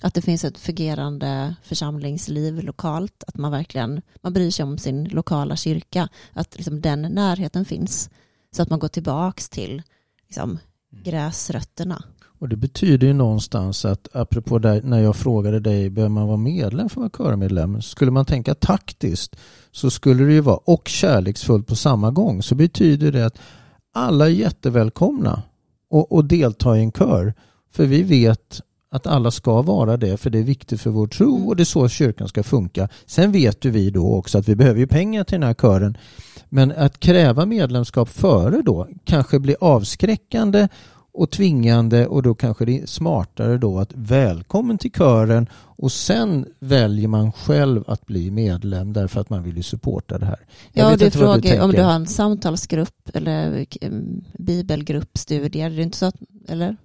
att 0.00 0.14
det 0.14 0.22
finns 0.22 0.44
ett 0.44 0.58
fungerande 0.58 1.54
församlingsliv 1.62 2.62
lokalt, 2.62 3.24
att 3.26 3.36
man 3.36 3.52
verkligen 3.52 4.02
man 4.20 4.32
bryr 4.32 4.50
sig 4.50 4.62
om 4.62 4.78
sin 4.78 5.04
lokala 5.04 5.56
kyrka, 5.56 6.08
att 6.32 6.56
liksom 6.56 6.80
den 6.80 7.02
närheten 7.02 7.64
finns, 7.64 8.10
så 8.56 8.62
att 8.62 8.70
man 8.70 8.78
går 8.78 8.88
tillbaks 8.88 9.48
till 9.48 9.82
liksom, 10.26 10.58
gräsrötterna. 10.90 12.04
Och 12.42 12.48
det 12.48 12.56
betyder 12.56 13.06
ju 13.06 13.12
någonstans 13.12 13.84
att 13.84 14.08
apropå 14.12 14.58
där, 14.58 14.82
när 14.82 15.00
jag 15.00 15.16
frågade 15.16 15.60
dig, 15.60 15.90
behöver 15.90 16.10
man 16.10 16.26
vara 16.26 16.36
medlem 16.36 16.88
för 16.88 17.04
att 17.04 17.18
vara 17.18 17.30
körmedlem? 17.30 17.82
Skulle 17.82 18.10
man 18.10 18.24
tänka 18.24 18.54
taktiskt 18.54 19.36
så 19.72 19.90
skulle 19.90 20.24
det 20.24 20.32
ju 20.32 20.40
vara 20.40 20.56
och 20.56 20.88
kärleksfullt 20.88 21.66
på 21.66 21.76
samma 21.76 22.10
gång. 22.10 22.42
Så 22.42 22.54
betyder 22.54 23.12
det 23.12 23.26
att 23.26 23.38
alla 23.94 24.24
är 24.24 24.30
jättevälkomna 24.30 25.42
och, 25.90 26.12
och 26.12 26.24
delta 26.24 26.76
i 26.76 26.80
en 26.80 26.92
kör. 26.92 27.34
För 27.72 27.86
vi 27.86 28.02
vet 28.02 28.60
att 28.90 29.06
alla 29.06 29.30
ska 29.30 29.62
vara 29.62 29.96
det 29.96 30.16
för 30.16 30.30
det 30.30 30.38
är 30.38 30.42
viktigt 30.42 30.80
för 30.80 30.90
vår 30.90 31.06
tro 31.06 31.48
och 31.48 31.56
det 31.56 31.62
är 31.62 31.64
så 31.64 31.88
kyrkan 31.88 32.28
ska 32.28 32.42
funka. 32.42 32.88
Sen 33.06 33.32
vet 33.32 33.64
ju 33.64 33.70
vi 33.70 33.90
då 33.90 34.14
också 34.14 34.38
att 34.38 34.48
vi 34.48 34.56
behöver 34.56 34.80
ju 34.80 34.86
pengar 34.86 35.24
till 35.24 35.40
den 35.40 35.46
här 35.46 35.54
kören. 35.54 35.96
Men 36.48 36.72
att 36.72 37.00
kräva 37.00 37.46
medlemskap 37.46 38.08
före 38.08 38.62
då 38.62 38.88
kanske 39.04 39.38
blir 39.38 39.56
avskräckande 39.60 40.68
och 41.14 41.30
tvingande 41.30 42.06
och 42.06 42.22
då 42.22 42.34
kanske 42.34 42.64
det 42.64 42.78
är 42.78 42.86
smartare 42.86 43.58
då 43.58 43.78
att 43.78 43.92
välkommen 43.94 44.78
till 44.78 44.92
kören 44.92 45.48
och 45.54 45.92
sen 45.92 46.46
väljer 46.58 47.08
man 47.08 47.32
själv 47.32 47.84
att 47.86 48.06
bli 48.06 48.30
medlem 48.30 48.92
därför 48.92 49.20
att 49.20 49.30
man 49.30 49.42
vill 49.42 49.56
ju 49.56 49.62
supporta 49.62 50.18
det 50.18 50.26
här. 50.26 50.40
Jag 50.72 50.92
ja, 50.92 50.96
du 50.96 51.10
frågar 51.10 51.56
du 51.56 51.60
om 51.60 51.70
du 51.70 51.82
har 51.82 51.92
en 51.92 52.06
samtalsgrupp 52.06 53.10
eller 53.14 53.66
bibelgruppstudier. 54.38 55.70
Det 55.70 55.76
är 55.76 55.82
inte 55.82 55.98
så 55.98 56.06
att, 56.06 56.16
eller? 56.48 56.76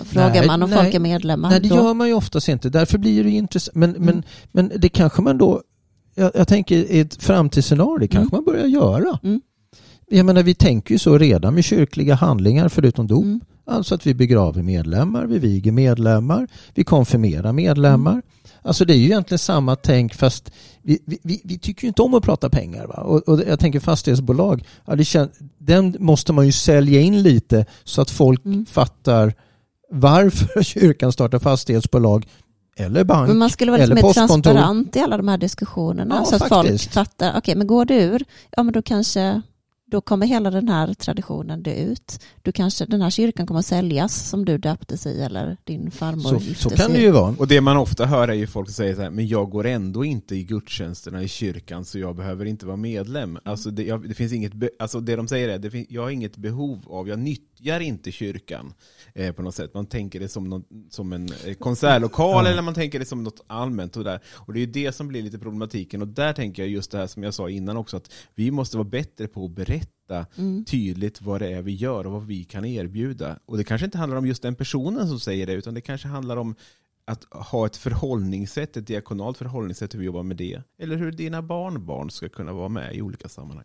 Frågar 0.00 0.30
nej, 0.30 0.46
man 0.46 0.62
om 0.62 0.70
nej, 0.70 0.82
folk 0.82 0.94
är 0.94 1.00
medlemmar? 1.00 1.50
Nej, 1.50 1.60
det 1.60 1.68
gör 1.68 1.94
man 1.94 2.08
ju 2.08 2.14
oftast 2.14 2.48
inte. 2.48 2.70
Därför 2.70 2.98
blir 2.98 3.24
det 3.24 3.30
intressant. 3.30 3.74
Men, 3.74 3.90
mm. 3.90 4.04
men, 4.04 4.22
men 4.52 4.80
det 4.80 4.88
kanske 4.88 5.22
man 5.22 5.38
då, 5.38 5.62
jag, 6.14 6.30
jag 6.34 6.48
tänker 6.48 6.76
i 6.76 7.00
ett 7.00 7.22
framtidsscenario, 7.22 7.98
det 7.98 8.08
kanske 8.08 8.36
mm. 8.36 8.44
man 8.44 8.54
börjar 8.54 8.66
göra. 8.66 9.18
Mm. 9.22 9.40
Jag 10.08 10.26
menar, 10.26 10.42
vi 10.42 10.54
tänker 10.54 10.94
ju 10.94 10.98
så 10.98 11.18
redan 11.18 11.54
med 11.54 11.64
kyrkliga 11.64 12.14
handlingar 12.14 12.68
förutom 12.68 13.06
dop. 13.06 13.24
Mm. 13.24 13.40
Alltså 13.66 13.94
att 13.94 14.06
vi 14.06 14.14
begraver 14.14 14.62
medlemmar, 14.62 15.26
vi 15.26 15.38
viger 15.38 15.72
medlemmar, 15.72 16.48
vi 16.74 16.84
konfirmerar 16.84 17.52
medlemmar. 17.52 18.12
Mm. 18.12 18.22
Alltså 18.62 18.84
det 18.84 18.94
är 18.94 18.96
ju 18.96 19.04
egentligen 19.04 19.38
samma 19.38 19.76
tänk 19.76 20.14
fast 20.14 20.50
vi, 20.82 20.98
vi, 21.22 21.40
vi 21.44 21.58
tycker 21.58 21.82
ju 21.82 21.88
inte 21.88 22.02
om 22.02 22.14
att 22.14 22.22
prata 22.22 22.50
pengar. 22.50 22.86
Va? 22.86 22.94
Och, 22.94 23.28
och 23.28 23.42
jag 23.48 23.60
tänker 23.60 23.80
fastighetsbolag, 23.80 24.64
ja, 24.86 24.96
det 24.96 25.04
kän, 25.04 25.30
den 25.58 25.96
måste 25.98 26.32
man 26.32 26.46
ju 26.46 26.52
sälja 26.52 27.00
in 27.00 27.22
lite 27.22 27.66
så 27.84 28.02
att 28.02 28.10
folk 28.10 28.44
mm. 28.44 28.66
fattar 28.66 29.34
varför 29.90 30.62
kyrkan 30.62 31.12
startar 31.12 31.38
fastighetsbolag 31.38 32.26
eller 32.76 33.04
bank 33.04 33.28
men 33.28 33.38
man 33.38 33.50
skulle 33.50 33.70
vara 33.70 33.86
lite 33.86 33.94
mer 33.94 34.12
transparent 34.12 34.96
i 34.96 35.00
alla 35.00 35.16
de 35.16 35.28
här 35.28 35.38
diskussionerna 35.38 36.14
ja, 36.14 36.24
så 36.24 36.36
att 36.36 36.48
faktiskt. 36.48 36.84
folk 36.84 36.92
fattar, 36.92 37.28
okej 37.28 37.38
okay, 37.38 37.54
men 37.54 37.66
går 37.66 37.84
det 37.84 38.02
ur, 38.02 38.24
ja 38.56 38.62
men 38.62 38.72
då 38.72 38.82
kanske 38.82 39.42
då 39.90 40.00
kommer 40.00 40.26
hela 40.26 40.50
den 40.50 40.68
här 40.68 40.94
traditionen 40.94 41.62
dö 41.62 41.74
ut. 41.74 42.20
Du 42.42 42.52
kanske, 42.52 42.86
den 42.86 43.02
här 43.02 43.10
kyrkan 43.10 43.46
kommer 43.46 43.60
att 43.60 43.66
säljas 43.66 44.28
som 44.28 44.44
du 44.44 44.58
döptes 44.58 45.06
i 45.06 45.22
eller 45.22 45.56
din 45.64 45.90
farmor 45.90 46.20
så, 46.20 46.36
gifte 46.36 46.62
Så 46.62 46.70
kan 46.70 46.92
det 46.92 47.00
ju 47.00 47.10
vara. 47.10 47.34
Och 47.38 47.48
det 47.48 47.60
man 47.60 47.76
ofta 47.76 48.06
hör 48.06 48.28
är 48.28 48.32
ju 48.32 48.46
folk 48.46 48.68
som 48.68 48.74
säger 48.74 48.94
så 48.94 49.02
här, 49.02 49.10
men 49.10 49.28
jag 49.28 49.50
går 49.50 49.66
ändå 49.66 50.04
inte 50.04 50.36
i 50.36 50.44
gudstjänsterna 50.44 51.22
i 51.22 51.28
kyrkan 51.28 51.84
så 51.84 51.98
jag 51.98 52.16
behöver 52.16 52.44
inte 52.44 52.66
vara 52.66 52.76
medlem. 52.76 53.38
Alltså 53.44 53.70
det, 53.70 53.82
jag, 53.82 54.08
det 54.08 54.14
finns 54.14 54.32
inget, 54.32 54.54
be, 54.54 54.70
alltså 54.78 55.00
det 55.00 55.16
de 55.16 55.28
säger 55.28 55.48
är, 55.48 55.58
det 55.58 55.70
fin, 55.70 55.86
jag 55.88 56.02
har 56.02 56.10
inget 56.10 56.36
behov 56.36 56.84
av, 56.86 57.08
jag 57.08 57.18
nyttjar 57.18 57.55
inte 57.80 58.12
kyrkan 58.12 58.74
eh, 59.14 59.32
på 59.32 59.42
något 59.42 59.54
sätt. 59.54 59.74
Man 59.74 59.86
tänker 59.86 60.20
det 60.20 60.28
som, 60.28 60.48
någon, 60.48 60.64
som 60.90 61.12
en 61.12 61.28
eh, 61.46 61.54
konsertlokal 61.54 62.44
ja. 62.44 62.50
eller 62.50 62.62
man 62.62 62.74
tänker 62.74 62.98
det 62.98 63.04
som 63.04 63.24
något 63.24 63.40
allmänt 63.46 63.96
och 63.96 64.04
där. 64.04 64.20
Och 64.26 64.52
det 64.52 64.60
är 64.60 64.66
det 64.66 64.92
som 64.92 65.08
blir 65.08 65.22
lite 65.22 65.38
problematiken 65.38 66.02
och 66.02 66.08
där 66.08 66.32
tänker 66.32 66.62
jag 66.62 66.70
just 66.70 66.90
det 66.90 66.98
här 66.98 67.06
som 67.06 67.22
jag 67.22 67.34
sa 67.34 67.50
innan 67.50 67.76
också, 67.76 67.96
att 67.96 68.12
vi 68.34 68.50
måste 68.50 68.76
vara 68.76 68.88
bättre 68.88 69.28
på 69.28 69.44
att 69.44 69.50
berätta 69.50 69.90
berätta 70.06 70.26
mm. 70.36 70.64
tydligt 70.64 71.22
vad 71.22 71.40
det 71.40 71.52
är 71.52 71.62
vi 71.62 71.74
gör 71.74 72.06
och 72.06 72.12
vad 72.12 72.26
vi 72.26 72.44
kan 72.44 72.64
erbjuda. 72.64 73.38
Och 73.46 73.56
det 73.56 73.64
kanske 73.64 73.84
inte 73.84 73.98
handlar 73.98 74.16
om 74.16 74.26
just 74.26 74.42
den 74.42 74.54
personen 74.54 75.08
som 75.08 75.20
säger 75.20 75.46
det, 75.46 75.52
utan 75.52 75.74
det 75.74 75.80
kanske 75.80 76.08
handlar 76.08 76.36
om 76.36 76.54
att 77.04 77.24
ha 77.30 77.66
ett 77.66 77.76
förhållningssätt, 77.76 78.76
ett 78.76 78.86
diakonalt 78.86 79.38
förhållningssätt 79.38 79.94
hur 79.94 79.98
vi 79.98 80.06
jobbar 80.06 80.22
med 80.22 80.36
det. 80.36 80.62
Eller 80.78 80.96
hur 80.96 81.12
dina 81.12 81.42
barnbarn 81.42 82.10
ska 82.10 82.28
kunna 82.28 82.52
vara 82.52 82.68
med 82.68 82.94
i 82.94 83.02
olika 83.02 83.28
sammanhang. 83.28 83.64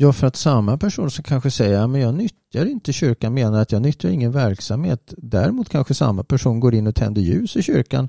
Ja, 0.00 0.12
för 0.12 0.26
att 0.26 0.36
samma 0.36 0.78
person 0.78 1.10
som 1.10 1.24
kanske 1.24 1.50
säger 1.50 1.78
att 1.78 2.00
jag 2.00 2.14
nyttjar 2.14 2.66
inte 2.66 2.92
kyrkan 2.92 3.34
menar 3.34 3.60
att 3.60 3.72
jag 3.72 3.82
nyttjar 3.82 4.10
ingen 4.10 4.32
verksamhet. 4.32 5.14
Däremot 5.16 5.68
kanske 5.68 5.94
samma 5.94 6.24
person 6.24 6.60
går 6.60 6.74
in 6.74 6.86
och 6.86 6.94
tänder 6.94 7.22
ljus 7.22 7.56
i 7.56 7.62
kyrkan 7.62 8.08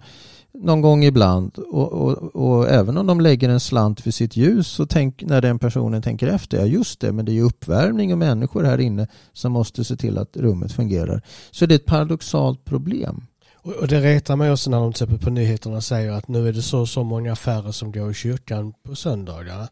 någon 0.54 0.82
gång 0.82 1.04
ibland 1.04 1.58
och, 1.58 1.92
och, 1.92 2.36
och, 2.36 2.70
även 2.70 2.98
om 2.98 3.08
de 3.08 3.22
lägger 3.22 3.50
en 3.50 3.60
slant 3.60 4.02
för 4.02 4.12
sitt 4.12 4.36
ljus 4.36 4.68
så 4.68 4.86
tänk, 4.86 5.24
när 5.24 5.42
den 5.42 5.60
personen 5.60 6.02
tänker 6.02 6.28
efter, 6.28 6.58
ja 6.58 6.66
just 6.66 7.00
det, 7.00 7.12
men 7.12 7.26
det 7.26 7.32
är 7.32 7.34
ju 7.34 7.44
uppvärmning 7.44 8.12
och 8.12 8.18
människor 8.18 8.64
här 8.64 8.78
inne 8.78 9.08
som 9.34 9.52
måste 9.52 9.84
se 9.84 9.96
till 9.96 10.18
att 10.18 10.38
rummet 10.38 10.72
fungerar. 10.72 11.22
Så 11.52 11.66
det 11.66 11.74
är 11.74 11.80
ett 11.80 11.86
paradoxalt 11.86 12.66
problem. 12.66 13.26
Och 13.64 13.88
det 13.88 14.00
retar 14.00 14.36
mig 14.36 14.52
också 14.52 14.70
när 14.70 14.80
de 14.80 14.94
till 14.94 15.04
exempel 15.04 15.26
på 15.26 15.30
nyheterna 15.30 15.82
säger 15.82 16.12
att 16.12 16.28
nu 16.28 16.48
är 16.48 16.54
det 16.54 16.62
så 16.62 16.86
så 16.86 17.04
många 17.04 17.36
färre 17.36 17.74
som 17.74 17.92
går 17.92 18.12
i 18.12 18.14
kyrkan 18.14 18.74
på 18.84 18.96
söndagarna. 18.96 19.68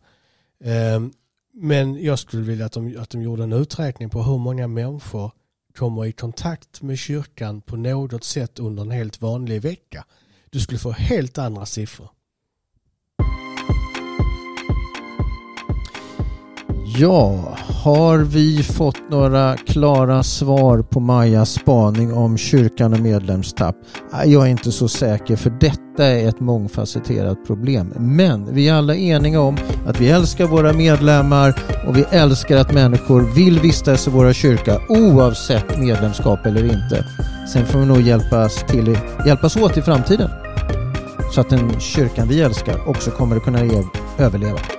Ehm, 0.64 1.12
men 1.60 2.04
jag 2.04 2.20
skulle 2.20 2.44
vilja 2.44 2.66
att 2.66 2.72
de, 2.72 2.98
att 3.00 3.10
de 3.10 3.22
gjorde 3.22 3.44
en 3.44 3.54
uträkning 3.54 4.10
på 4.10 4.24
hur 4.24 4.38
många 4.38 4.68
människor 4.68 5.32
kommer 5.78 6.06
i 6.06 6.12
kontakt 6.12 6.82
med 6.82 6.98
kyrkan 6.98 7.62
på 7.62 7.76
något 7.76 8.24
sätt 8.24 8.60
under 8.60 8.84
en 8.84 8.92
helt 8.92 9.22
vanlig 9.22 9.62
vecka. 9.62 10.06
Du 10.50 10.60
skulle 10.60 10.80
få 10.80 10.92
helt 10.92 11.38
andra 11.38 11.66
siffror. 11.66 12.10
Ja, 17.00 17.58
har 17.84 18.20
vi 18.20 18.64
fått 18.64 19.10
några 19.10 19.58
klara 19.58 20.24
svar 20.24 20.82
på 20.82 21.00
Majas 21.00 21.54
spaning 21.54 22.14
om 22.14 22.38
kyrkan 22.38 22.94
och 22.94 23.00
medlemstapp? 23.00 23.76
Jag 24.26 24.46
är 24.46 24.52
inte 24.52 24.72
så 24.72 24.88
säker 24.88 25.36
för 25.36 25.50
detta 25.98 26.10
är 26.10 26.30
ett 26.30 26.40
mångfacetterat 26.40 27.48
problem. 27.48 27.94
Men 27.98 28.54
vi 28.54 28.70
är 28.70 28.74
alla 28.74 28.96
eniga 28.96 29.42
om 29.42 29.58
att 29.88 30.02
vi 30.02 30.10
älskar 30.10 30.46
våra 30.46 30.74
medlemmar 30.74 31.54
och 31.88 31.98
vi 31.98 32.06
älskar 32.12 32.58
att 32.58 32.74
människor 32.74 33.36
vill 33.36 33.60
vistas 33.60 34.08
i 34.08 34.10
våra 34.10 34.34
kyrka 34.34 34.80
oavsett 34.90 35.80
medlemskap 35.80 36.46
eller 36.46 36.64
inte. 36.64 37.06
Sen 37.54 37.66
får 37.66 37.80
vi 37.80 37.86
nog 37.86 38.02
hjälpas, 38.02 38.64
till, 38.68 38.98
hjälpas 39.26 39.58
åt 39.58 39.78
i 39.78 39.82
framtiden 39.82 40.30
så 41.34 41.42
att 41.42 41.50
den 41.50 41.80
kyrkan 41.80 42.28
vi 42.28 42.42
älskar 42.42 42.90
också 42.90 43.12
kommer 43.12 43.36
att 43.36 43.44
kunna 43.44 43.60
överleva. 44.18 44.77